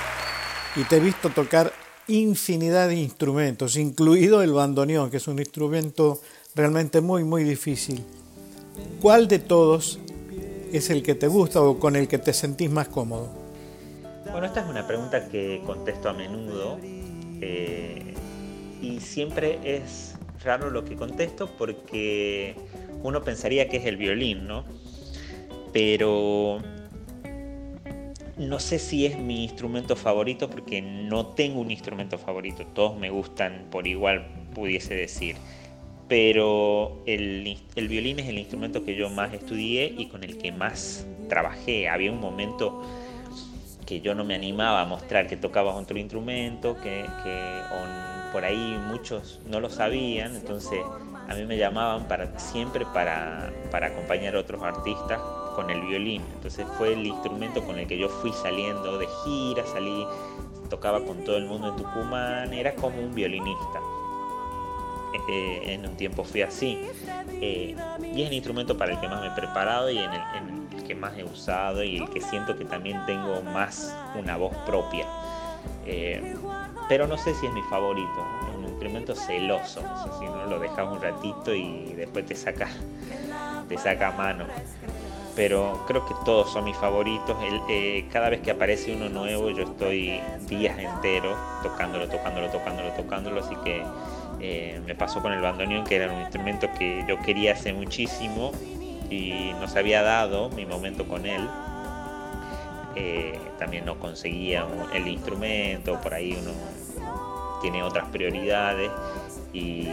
y 0.75 0.83
te 0.83 0.97
he 0.97 0.99
visto 0.99 1.31
tocar 1.31 1.73
infinidad 2.07 2.87
de 2.87 2.95
instrumentos, 2.95 3.75
incluido 3.77 4.43
el 4.43 4.53
bandoneón, 4.53 5.09
que 5.09 5.17
es 5.17 5.27
un 5.27 5.39
instrumento 5.39 6.21
realmente 6.53 7.01
muy, 7.01 7.23
muy 7.23 7.43
difícil. 7.43 8.03
¿Cuál 9.01 9.27
de 9.27 9.39
todos 9.39 9.99
es 10.71 10.91
el 10.91 11.01
que 11.01 11.15
te 11.15 11.25
gusta 11.25 11.63
o 11.63 11.79
con 11.79 11.95
el 11.95 12.07
que 12.07 12.19
te 12.19 12.31
sentís 12.31 12.69
más 12.69 12.89
cómodo? 12.89 13.27
Bueno, 14.31 14.45
esta 14.45 14.61
es 14.61 14.69
una 14.69 14.85
pregunta 14.85 15.27
que 15.27 15.63
contesto 15.65 16.07
a 16.07 16.13
menudo 16.13 16.77
eh, 17.41 18.13
y 18.83 18.99
siempre 18.99 19.57
es 19.63 20.13
raro 20.43 20.69
lo 20.69 20.85
que 20.85 20.95
contesto 20.95 21.49
porque 21.57 22.55
uno 23.01 23.23
pensaría 23.23 23.67
que 23.67 23.77
es 23.77 23.85
el 23.87 23.97
violín, 23.97 24.47
¿no? 24.47 24.63
Pero 25.73 26.61
no 28.41 28.59
sé 28.59 28.79
si 28.79 29.05
es 29.05 29.17
mi 29.17 29.43
instrumento 29.43 29.95
favorito 29.95 30.49
porque 30.49 30.81
no 30.81 31.27
tengo 31.27 31.61
un 31.61 31.69
instrumento 31.69 32.17
favorito. 32.17 32.65
Todos 32.73 32.97
me 32.97 33.09
gustan 33.09 33.67
por 33.69 33.87
igual, 33.87 34.25
pudiese 34.53 34.95
decir. 34.95 35.35
Pero 36.07 37.03
el, 37.05 37.57
violín 37.75 38.19
es 38.19 38.27
el 38.27 38.39
instrumento 38.39 38.83
que 38.83 38.95
yo 38.95 39.09
más 39.09 39.33
estudié 39.33 39.93
y 39.97 40.07
con 40.07 40.23
el 40.23 40.37
que 40.37 40.51
más 40.51 41.05
trabajé. 41.29 41.87
Había 41.87 42.11
un 42.11 42.19
momento 42.19 42.81
que 43.85 44.01
yo 44.01 44.15
no 44.15 44.25
me 44.25 44.35
animaba 44.35 44.81
a 44.81 44.85
mostrar 44.85 45.27
que 45.27 45.37
tocaba 45.37 45.75
otro 45.75 45.97
instrumento, 45.97 46.77
que, 46.81 47.05
por 48.33 48.43
ahí 48.43 48.77
muchos 48.87 49.39
no 49.47 49.59
lo 49.59 49.69
sabían, 49.69 50.35
entonces 50.35 50.79
a 51.27 51.35
mí 51.35 51.45
me 51.45 51.57
llamaban 51.57 52.07
siempre 52.37 52.85
para, 52.93 53.53
para 53.69 53.87
acompañar 53.87 54.35
a 54.35 54.39
otros 54.39 54.63
artistas 54.63 55.19
con 55.55 55.69
el 55.69 55.81
violín. 55.81 56.21
Entonces 56.33 56.65
fue 56.77 56.93
el 56.93 57.05
instrumento 57.05 57.63
con 57.63 57.77
el 57.77 57.87
que 57.87 57.97
yo 57.97 58.09
fui 58.09 58.31
saliendo 58.33 58.97
de 58.97 59.07
gira, 59.23 59.65
salí, 59.65 60.05
tocaba 60.69 61.03
con 61.03 61.23
todo 61.23 61.37
el 61.37 61.45
mundo 61.45 61.69
en 61.69 61.75
Tucumán, 61.75 62.53
era 62.53 62.75
como 62.75 62.99
un 62.99 63.13
violinista. 63.13 63.79
Eh, 65.27 65.73
en 65.73 65.85
un 65.85 65.95
tiempo 65.95 66.23
fui 66.23 66.41
así. 66.41 66.79
Eh, 67.41 67.75
y 68.13 68.21
es 68.21 68.27
el 68.27 68.33
instrumento 68.33 68.77
para 68.77 68.93
el 68.93 68.99
que 68.99 69.07
más 69.07 69.21
me 69.21 69.27
he 69.27 69.31
preparado 69.31 69.89
y 69.89 69.97
en 69.97 70.11
el, 70.13 70.83
que 70.87 70.95
más 70.95 71.17
he 71.17 71.23
usado 71.23 71.83
y 71.83 71.97
el 71.97 72.09
que 72.09 72.21
siento 72.21 72.57
que 72.57 72.65
también 72.65 73.05
tengo 73.05 73.41
más 73.41 73.95
una 74.17 74.37
voz 74.37 74.55
propia. 74.65 75.05
Eh, 75.85 76.35
pero 76.89 77.07
no 77.07 77.17
sé 77.17 77.33
si 77.35 77.45
es 77.45 77.53
mi 77.53 77.61
favorito, 77.63 78.25
es 78.49 78.55
un 78.57 78.65
instrumento 78.65 79.15
celoso, 79.15 79.81
si 80.19 80.25
no 80.25 80.45
lo 80.45 80.59
dejas 80.59 80.87
un 80.91 81.01
ratito 81.01 81.53
y 81.53 81.93
después 81.93 82.25
te 82.25 82.35
saca, 82.35 82.67
te 83.69 83.77
saca 83.77 84.11
mano 84.11 84.45
pero 85.35 85.83
creo 85.87 86.05
que 86.05 86.13
todos 86.25 86.51
son 86.51 86.65
mis 86.65 86.75
favoritos. 86.77 87.37
Eh, 87.69 88.05
cada 88.11 88.29
vez 88.29 88.41
que 88.41 88.51
aparece 88.51 88.93
uno 88.93 89.09
nuevo 89.09 89.49
yo 89.49 89.63
estoy 89.63 90.19
días 90.47 90.77
enteros 90.77 91.37
tocándolo, 91.63 92.07
tocándolo, 92.07 92.49
tocándolo, 92.49 92.91
tocándolo, 92.91 93.41
así 93.41 93.55
que 93.63 93.83
eh, 94.39 94.81
me 94.85 94.95
pasó 94.95 95.21
con 95.21 95.33
el 95.33 95.41
bandoneón, 95.41 95.83
que 95.85 95.95
era 95.95 96.11
un 96.11 96.21
instrumento 96.21 96.67
que 96.77 97.05
yo 97.07 97.19
quería 97.19 97.53
hace 97.53 97.73
muchísimo 97.73 98.51
y 99.09 99.51
no 99.59 99.67
se 99.67 99.79
había 99.79 100.01
dado 100.01 100.49
mi 100.49 100.65
momento 100.65 101.07
con 101.07 101.25
él. 101.25 101.47
Eh, 102.95 103.39
también 103.57 103.85
no 103.85 103.99
conseguía 103.99 104.65
el 104.93 105.07
instrumento, 105.07 105.99
por 106.01 106.13
ahí 106.13 106.37
uno 106.41 106.51
tiene 107.61 107.83
otras 107.83 108.07
prioridades 108.09 108.89
y 109.53 109.87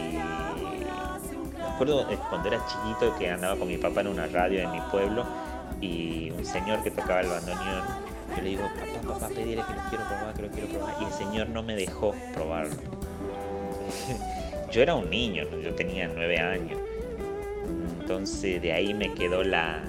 recuerdo 1.78 2.06
cuando 2.28 2.48
era 2.48 2.64
chiquito 2.66 3.14
que 3.16 3.30
andaba 3.30 3.56
con 3.56 3.68
mi 3.68 3.78
papá 3.78 4.00
en 4.00 4.08
una 4.08 4.26
radio 4.26 4.60
en 4.60 4.72
mi 4.72 4.80
pueblo 4.90 5.24
y 5.80 6.30
un 6.30 6.44
señor 6.44 6.82
que 6.82 6.90
tocaba 6.90 7.20
el 7.20 7.28
bandoneón, 7.28 7.84
yo 8.36 8.42
le 8.42 8.48
digo, 8.48 8.62
papá, 8.62 9.14
papá, 9.14 9.28
pedile 9.28 9.62
que 9.62 9.72
lo 9.72 9.88
quiero 9.88 10.04
probar, 10.08 10.34
que 10.34 10.42
lo 10.42 10.48
quiero 10.48 10.68
probar. 10.68 10.94
Y 11.00 11.04
el 11.04 11.12
señor 11.12 11.48
no 11.50 11.62
me 11.62 11.76
dejó 11.76 12.14
probarlo. 12.34 12.74
yo 14.72 14.82
era 14.82 14.96
un 14.96 15.08
niño, 15.08 15.44
yo 15.62 15.72
tenía 15.74 16.10
nueve 16.12 16.40
años. 16.40 16.80
Entonces 18.00 18.60
de 18.60 18.72
ahí 18.72 18.92
me 18.92 19.14
quedó 19.14 19.44
la... 19.44 19.80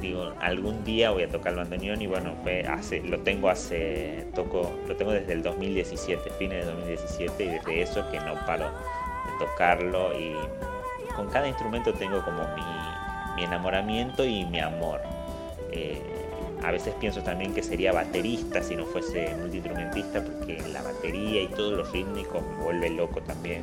digo, 0.00 0.32
algún 0.40 0.82
día 0.82 1.12
voy 1.12 1.22
a 1.22 1.28
tocar 1.28 1.52
el 1.52 1.58
bandoneón 1.60 2.02
y 2.02 2.08
bueno, 2.08 2.34
fue 2.42 2.62
hace, 2.62 3.00
lo 3.02 3.20
tengo 3.20 3.48
hace, 3.48 4.26
toco, 4.34 4.72
lo 4.88 4.96
tengo 4.96 5.12
desde 5.12 5.34
el 5.34 5.42
2017, 5.44 6.30
fines 6.30 6.66
de 6.66 6.72
2017 6.72 7.44
y 7.44 7.48
desde 7.48 7.82
eso 7.82 8.10
que 8.10 8.18
no 8.18 8.34
paro 8.44 8.66
tocarlo 9.38 10.18
y 10.18 10.34
con 11.14 11.28
cada 11.28 11.48
instrumento 11.48 11.92
tengo 11.92 12.22
como 12.24 12.42
mi, 12.54 13.42
enamoramiento 13.42 14.24
y 14.24 14.44
mi 14.46 14.58
amor. 14.58 15.00
Eh, 15.70 16.02
a 16.64 16.72
veces 16.72 16.92
pienso 16.98 17.22
también 17.22 17.54
que 17.54 17.62
sería 17.62 17.92
baterista 17.92 18.62
si 18.62 18.74
no 18.74 18.84
fuese 18.84 19.34
multiinstrumentista 19.36 20.24
porque 20.24 20.60
la 20.72 20.82
batería 20.82 21.42
y 21.42 21.48
todo 21.48 21.70
lo 21.76 21.84
rítmico 21.84 22.40
me 22.40 22.64
vuelve 22.64 22.90
loco 22.90 23.20
también. 23.22 23.62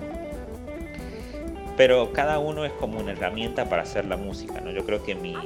Pero 1.76 2.14
cada 2.14 2.40
uno 2.40 2.64
es 2.64 2.72
como 2.74 3.00
una 3.00 3.12
herramienta 3.12 3.68
para 3.68 3.82
hacer 3.82 4.06
la 4.06 4.16
música, 4.16 4.62
¿no? 4.62 4.72
Yo 4.72 4.86
creo 4.86 5.04
que 5.04 5.14
mi, 5.14 5.34
eh, 5.34 5.40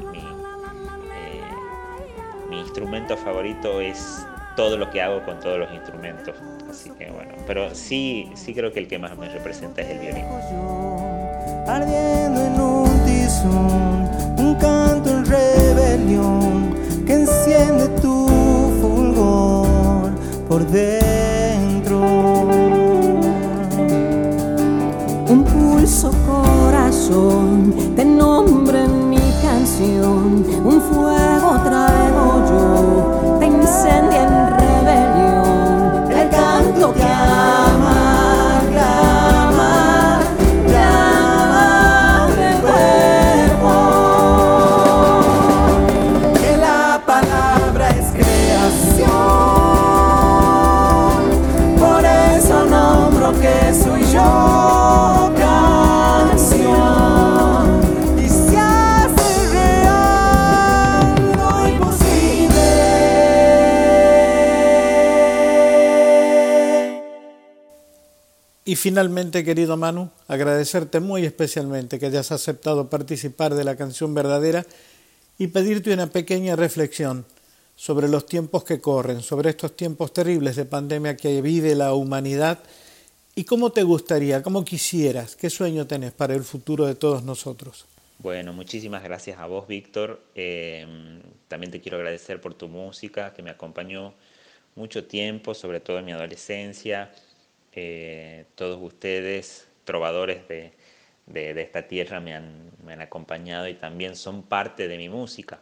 mi 2.49 2.59
instrumento 2.59 3.17
favorito 3.17 3.82
es 3.82 4.23
todo 4.60 4.76
lo 4.76 4.89
que 4.89 5.01
hago 5.01 5.24
con 5.24 5.39
todos 5.39 5.57
los 5.57 5.72
instrumentos. 5.72 6.36
Así 6.70 6.89
que 6.89 7.10
bueno, 7.10 7.34
pero 7.47 7.74
sí, 7.74 8.30
sí 8.36 8.53
creo 8.53 8.74
que 8.74 8.80
el 8.80 8.89
que 8.89 8.99
más 8.99 9.18
me 9.18 9.30
representa 9.30 9.82
es 9.82 9.89
el 9.91 9.99
violín. 9.99 10.26
Y 68.70 68.76
finalmente, 68.76 69.43
querido 69.43 69.78
Manu, 69.78 70.11
agradecerte 70.28 70.99
muy 70.99 71.26
especialmente 71.26 71.97
que 71.97 72.05
hayas 72.05 72.32
aceptado 72.32 72.88
participar 72.88 73.55
de 73.55 73.63
la 73.63 73.76
canción 73.76 74.13
verdadera 74.13 74.63
y 75.39 75.47
pedirte 75.47 75.91
una 75.91 76.11
pequeña 76.11 76.55
reflexión 76.55 77.26
sobre 77.76 78.07
los 78.07 78.28
tiempos 78.28 78.63
que 78.63 78.80
corren, 78.80 79.24
sobre 79.24 79.49
estos 79.49 79.76
tiempos 79.76 80.13
terribles 80.13 80.55
de 80.55 80.65
pandemia 80.65 81.17
que 81.17 81.41
vive 81.41 81.74
la 81.74 81.95
humanidad 81.95 82.59
y 83.34 83.45
cómo 83.45 83.72
te 83.72 83.82
gustaría, 83.82 84.43
cómo 84.43 84.63
quisieras, 84.63 85.36
qué 85.36 85.49
sueño 85.49 85.88
tenés 85.88 86.11
para 86.11 86.36
el 86.36 86.43
futuro 86.43 86.86
de 86.86 86.93
todos 86.93 87.24
nosotros. 87.24 87.88
Bueno, 88.20 88.53
muchísimas 88.53 89.01
gracias 89.01 89.39
a 89.39 89.47
vos, 89.47 89.67
Víctor. 89.67 90.22
Eh, 90.36 90.86
también 91.47 91.72
te 91.72 91.82
quiero 91.82 91.97
agradecer 91.97 92.39
por 92.39 92.53
tu 92.53 92.67
música, 92.67 93.34
que 93.34 93.41
me 93.41 93.49
acompañó 93.49 94.13
mucho 94.76 95.05
tiempo, 95.05 95.55
sobre 95.55 95.80
todo 95.80 95.97
en 95.97 96.05
mi 96.05 96.11
adolescencia. 96.11 97.11
Eh, 97.82 98.45
todos 98.55 98.77
ustedes, 98.82 99.69
trovadores 99.86 100.45
de, 100.49 100.73
de- 101.27 101.61
esta 101.61 101.88
tierra, 101.88 102.19
me 102.19 102.34
han, 102.34 102.71
me 102.84 102.91
han 102.91 103.01
acompañado 103.01 103.69
y 103.69 103.73
también 103.75 104.17
son 104.17 104.43
parte 104.43 104.89
de 104.89 104.97
mi 104.97 105.07
música. 105.07 105.61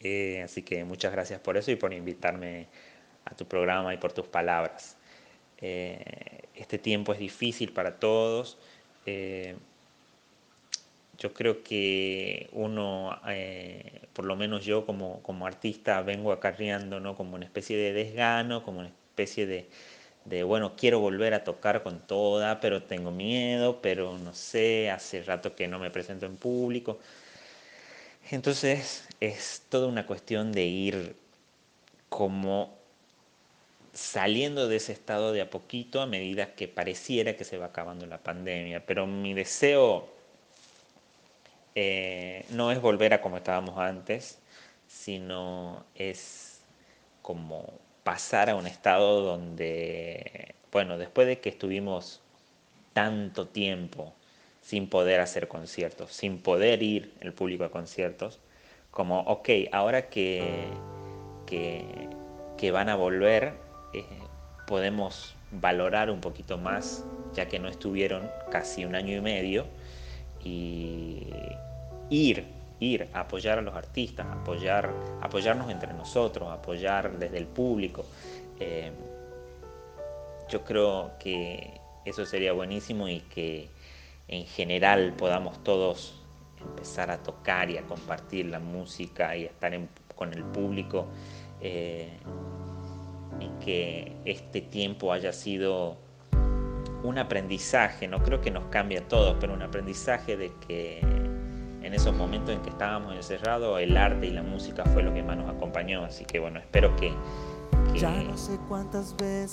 Eh, 0.00 0.40
así 0.44 0.62
que 0.62 0.84
muchas 0.84 1.10
gracias 1.12 1.40
por 1.40 1.56
eso 1.56 1.72
y 1.72 1.76
por 1.76 1.92
invitarme 1.92 2.68
a 3.24 3.34
tu 3.34 3.44
programa 3.46 3.92
y 3.92 3.96
por 3.98 4.12
tus 4.12 4.26
palabras. 4.28 4.96
Eh, 5.58 6.42
este 6.54 6.78
tiempo 6.78 7.12
es 7.12 7.18
difícil 7.18 7.72
para 7.72 7.98
todos. 7.98 8.56
Yo 11.18 11.34
creo 11.34 11.62
que 11.64 12.48
uno, 12.52 13.18
por 14.14 14.24
lo 14.24 14.36
menos 14.36 14.64
yo 14.64 14.86
como, 14.86 15.22
como 15.22 15.46
artista, 15.46 16.00
vengo 16.02 16.32
acarreando 16.32 17.00
¿no? 17.00 17.16
como 17.16 17.34
una 17.34 17.44
especie 17.44 17.76
de 17.76 17.92
desgano, 17.92 18.62
como 18.62 18.78
una 18.80 18.88
especie 18.88 19.46
de, 19.46 19.68
de, 20.24 20.42
bueno, 20.42 20.74
quiero 20.76 21.00
volver 21.00 21.34
a 21.34 21.44
tocar 21.44 21.82
con 21.82 22.00
toda, 22.00 22.60
pero 22.60 22.82
tengo 22.82 23.10
miedo, 23.10 23.80
pero 23.80 24.18
no 24.18 24.34
sé, 24.34 24.90
hace 24.90 25.22
rato 25.22 25.54
que 25.54 25.68
no 25.68 25.78
me 25.78 25.90
presento 25.90 26.26
en 26.26 26.36
público. 26.36 26.98
Entonces 28.30 29.08
es 29.20 29.62
toda 29.68 29.88
una 29.88 30.06
cuestión 30.06 30.52
de 30.52 30.64
ir 30.64 31.16
como 32.08 32.78
saliendo 33.92 34.68
de 34.68 34.76
ese 34.76 34.92
estado 34.92 35.32
de 35.32 35.40
a 35.40 35.50
poquito 35.50 36.00
a 36.00 36.06
medida 36.06 36.54
que 36.54 36.68
pareciera 36.68 37.36
que 37.36 37.44
se 37.44 37.58
va 37.58 37.66
acabando 37.66 38.06
la 38.06 38.18
pandemia. 38.18 38.84
Pero 38.86 39.06
mi 39.06 39.34
deseo 39.34 40.08
eh, 41.74 42.44
no 42.50 42.70
es 42.72 42.80
volver 42.80 43.14
a 43.14 43.20
como 43.20 43.36
estábamos 43.36 43.78
antes, 43.78 44.38
sino 44.86 45.84
es 45.94 46.60
como 47.22 47.72
pasar 48.02 48.50
a 48.50 48.56
un 48.56 48.66
estado 48.66 49.22
donde, 49.22 50.54
bueno, 50.72 50.98
después 50.98 51.26
de 51.26 51.40
que 51.40 51.50
estuvimos 51.50 52.20
tanto 52.92 53.46
tiempo 53.46 54.12
sin 54.62 54.88
poder 54.88 55.20
hacer 55.20 55.48
conciertos, 55.48 56.12
sin 56.12 56.38
poder 56.38 56.82
ir 56.82 57.12
el 57.20 57.32
público 57.32 57.64
a 57.64 57.70
conciertos, 57.70 58.40
como, 58.90 59.20
ok, 59.20 59.48
ahora 59.72 60.08
que, 60.08 60.68
que, 61.46 62.70
van 62.70 62.88
a 62.88 62.96
volver, 62.96 63.54
eh, 63.94 64.04
podemos 64.66 65.34
valorar 65.50 66.10
un 66.10 66.20
poquito 66.20 66.58
más, 66.58 67.04
ya 67.34 67.48
que 67.48 67.58
no 67.58 67.68
estuvieron 67.68 68.30
casi 68.50 68.84
un 68.84 68.94
año 68.94 69.16
y 69.16 69.20
medio, 69.20 69.66
y 70.44 71.26
ir, 72.10 72.44
ir 72.80 73.08
a 73.12 73.20
apoyar 73.20 73.58
a 73.58 73.62
los 73.62 73.74
artistas, 73.74 74.26
apoyar, 74.26 74.90
apoyarnos 75.20 75.70
entre 75.70 75.92
nosotros, 75.92 76.50
apoyar 76.50 77.18
desde 77.18 77.38
el 77.38 77.46
público. 77.46 78.04
Eh, 78.58 78.90
yo 80.48 80.64
creo 80.64 81.12
que 81.18 81.80
eso 82.04 82.26
sería 82.26 82.52
buenísimo 82.52 83.08
y 83.08 83.20
que 83.20 83.68
en 84.26 84.46
general 84.46 85.12
podamos 85.16 85.62
todos 85.62 86.20
empezar 86.60 87.10
a 87.10 87.22
tocar 87.22 87.70
y 87.70 87.78
a 87.78 87.82
compartir 87.82 88.46
la 88.46 88.58
música 88.58 89.36
y 89.36 89.44
a 89.44 89.48
estar 89.48 89.78
con 90.14 90.32
el 90.32 90.44
público 90.44 91.06
eh, 91.60 92.18
y 93.38 93.64
que 93.64 94.16
este 94.24 94.60
tiempo 94.60 95.12
haya 95.12 95.32
sido 95.32 95.96
un 97.02 97.18
aprendizaje, 97.18 98.08
no 98.08 98.22
creo 98.22 98.40
que 98.40 98.50
nos 98.50 98.66
cambie 98.66 98.98
a 98.98 99.08
todos, 99.08 99.36
pero 99.40 99.54
un 99.54 99.62
aprendizaje 99.62 100.36
de 100.36 100.52
que 100.66 101.00
en 101.82 101.94
esos 101.94 102.14
momentos 102.14 102.54
en 102.54 102.60
que 102.62 102.70
estábamos 102.70 103.14
encerrados 103.14 103.80
el 103.80 103.96
arte 103.96 104.26
y 104.26 104.30
la 104.30 104.42
música 104.42 104.84
fue 104.84 105.02
lo 105.02 105.14
que 105.14 105.22
más 105.22 105.36
nos 105.36 105.48
acompañó, 105.48 106.04
así 106.04 106.24
que 106.24 106.38
bueno, 106.38 106.58
espero 106.58 106.94
que, 106.96 107.12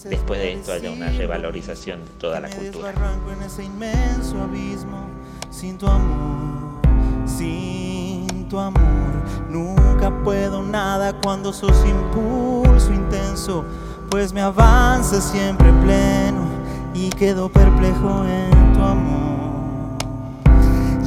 después 0.10 0.40
de 0.40 0.54
esto 0.54 0.74
haya 0.74 0.92
una 0.92 1.10
revalorización 1.10 2.04
de 2.04 2.12
toda 2.20 2.40
la 2.40 2.50
cultura. 2.50 2.94
en 3.34 3.44
ese 3.44 3.64
inmenso 3.64 4.42
abismo, 4.42 5.08
sin 5.50 5.78
tu 5.78 5.88
amor, 5.88 6.82
sin 7.26 8.48
tu 8.50 8.60
amor, 8.60 9.24
nunca 9.50 10.12
puedo 10.24 10.62
nada 10.64 11.14
cuando 11.22 11.54
sos 11.54 11.86
impulso 11.86 12.94
intenso, 12.94 13.64
pues 14.10 14.34
me 14.34 14.42
avanza 14.42 15.22
siempre 15.22 15.72
pleno 15.84 16.46
y 16.94 17.10
quedo 17.10 17.50
perplejo 17.50 18.26
en 18.26 18.74
tu 18.74 18.82
amor. 18.82 19.27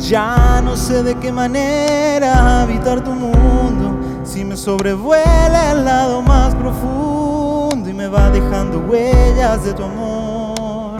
Ya 0.08 0.62
no 0.64 0.76
sé 0.76 1.02
de 1.02 1.14
qué 1.16 1.30
manera 1.30 2.62
habitar 2.62 3.04
tu 3.04 3.12
mundo 3.12 3.98
si 4.24 4.44
me 4.44 4.56
sobrevuela 4.56 5.72
el 5.72 5.84
lado 5.84 6.22
más 6.22 6.54
profundo 6.54 7.88
y 7.88 7.92
me 7.92 8.08
va 8.08 8.30
dejando 8.30 8.78
huellas 8.78 9.62
de 9.64 9.74
tu 9.74 9.84
amor. 9.84 10.98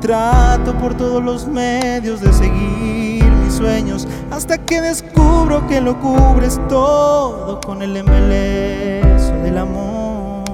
Trato 0.00 0.72
por 0.78 0.94
todos 0.94 1.22
los 1.22 1.46
medios 1.46 2.20
de 2.20 2.32
seguir 2.32 3.24
mis 3.24 3.54
sueños 3.54 4.06
hasta 4.30 4.58
que 4.58 4.80
descubro 4.80 5.66
que 5.66 5.80
lo 5.80 5.98
cubres 5.98 6.60
todo 6.68 7.60
con 7.60 7.82
el 7.82 7.96
embeleso 7.96 9.32
del 9.42 9.58
amor. 9.58 10.44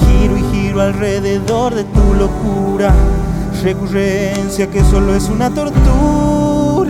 Giro 0.00 0.36
y 0.36 0.42
giro 0.50 0.82
alrededor 0.82 1.74
de 1.74 1.84
tu 1.84 2.14
locura, 2.14 2.92
recurrencia 3.62 4.66
que 4.66 4.82
solo 4.84 5.14
es 5.14 5.28
una 5.28 5.48
tortura 5.48 6.31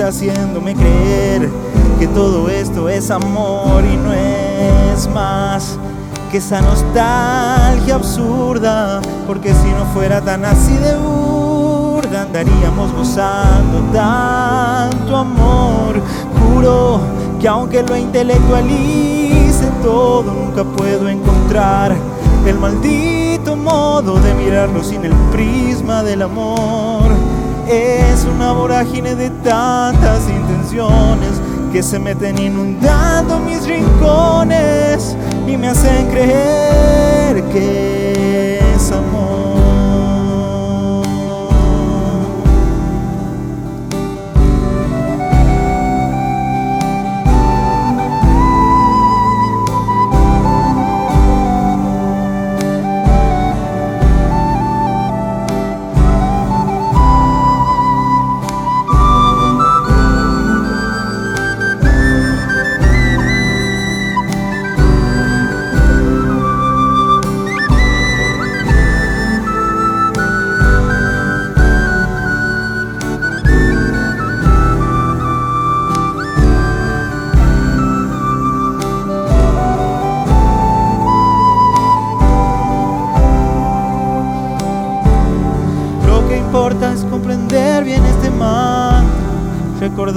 haciéndome 0.01 0.75
creer 0.75 1.51
que 1.99 2.07
todo 2.09 2.49
esto 2.49 2.89
es 2.89 3.11
amor 3.11 3.85
y 3.85 3.97
no 3.97 4.13
es 4.13 5.07
más 5.09 5.79
que 6.31 6.39
esa 6.39 6.63
nostalgia 6.63 7.97
absurda, 7.97 9.03
porque 9.27 9.53
si 9.53 9.69
no 9.69 9.85
fuera 9.93 10.23
tan 10.23 10.45
así 10.47 10.73
de 10.79 10.97
burda, 10.97 12.23
andaríamos 12.23 12.91
gozando 12.93 13.81
tanto 13.93 15.17
amor. 15.17 16.01
Juro 16.41 17.01
que 17.39 17.49
aunque 17.49 17.83
lo 17.83 17.97
intelectualice 17.97 19.67
todo, 19.83 20.23
nunca 20.23 20.65
puedo 20.65 21.09
encontrar 21.09 21.95
el 22.47 22.59
maldito 22.59 23.55
modo 23.55 24.19
de 24.21 24.33
mirarlo 24.35 24.83
sin 24.83 25.05
el 25.05 25.13
prisma 25.31 26.03
del 26.03 26.23
amor. 26.23 27.22
Es 27.69 28.25
una 28.25 28.53
vorágine 28.53 29.15
de 29.15 29.31
tantas 29.31 30.29
intenciones 30.29 31.41
que 31.73 31.83
se 31.83 31.99
meten 31.99 32.39
inundando 32.39 33.39
mis 33.39 33.65
rincones 33.67 35.17
y 35.47 35.57
me 35.57 35.69
hacen 35.69 36.07
creer 36.09 37.43
que 37.53 38.02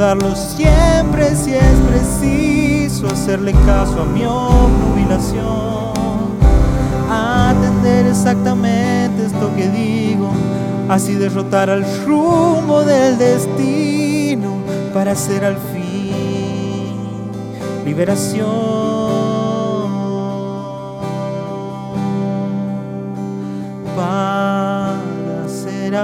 recordarlo 0.05 0.35
siempre 0.35 1.35
si 1.35 1.53
es 1.53 1.79
preciso, 1.89 3.07
hacerle 3.07 3.53
caso 3.65 4.01
a 4.01 4.05
mi 4.05 4.23
obnubilación, 4.23 5.93
atender 7.09 8.05
exactamente 8.07 9.25
esto 9.25 9.51
que 9.55 9.67
digo, 9.69 10.29
así 10.89 11.15
derrotar 11.15 11.69
al 11.69 11.83
rumbo 12.05 12.83
del 12.83 13.17
destino 13.17 14.57
para 14.93 15.13
hacer 15.13 15.43
al 15.43 15.57
fin 15.73 17.31
liberación. 17.83 18.45
Para 23.95 24.99
ser 25.47 25.95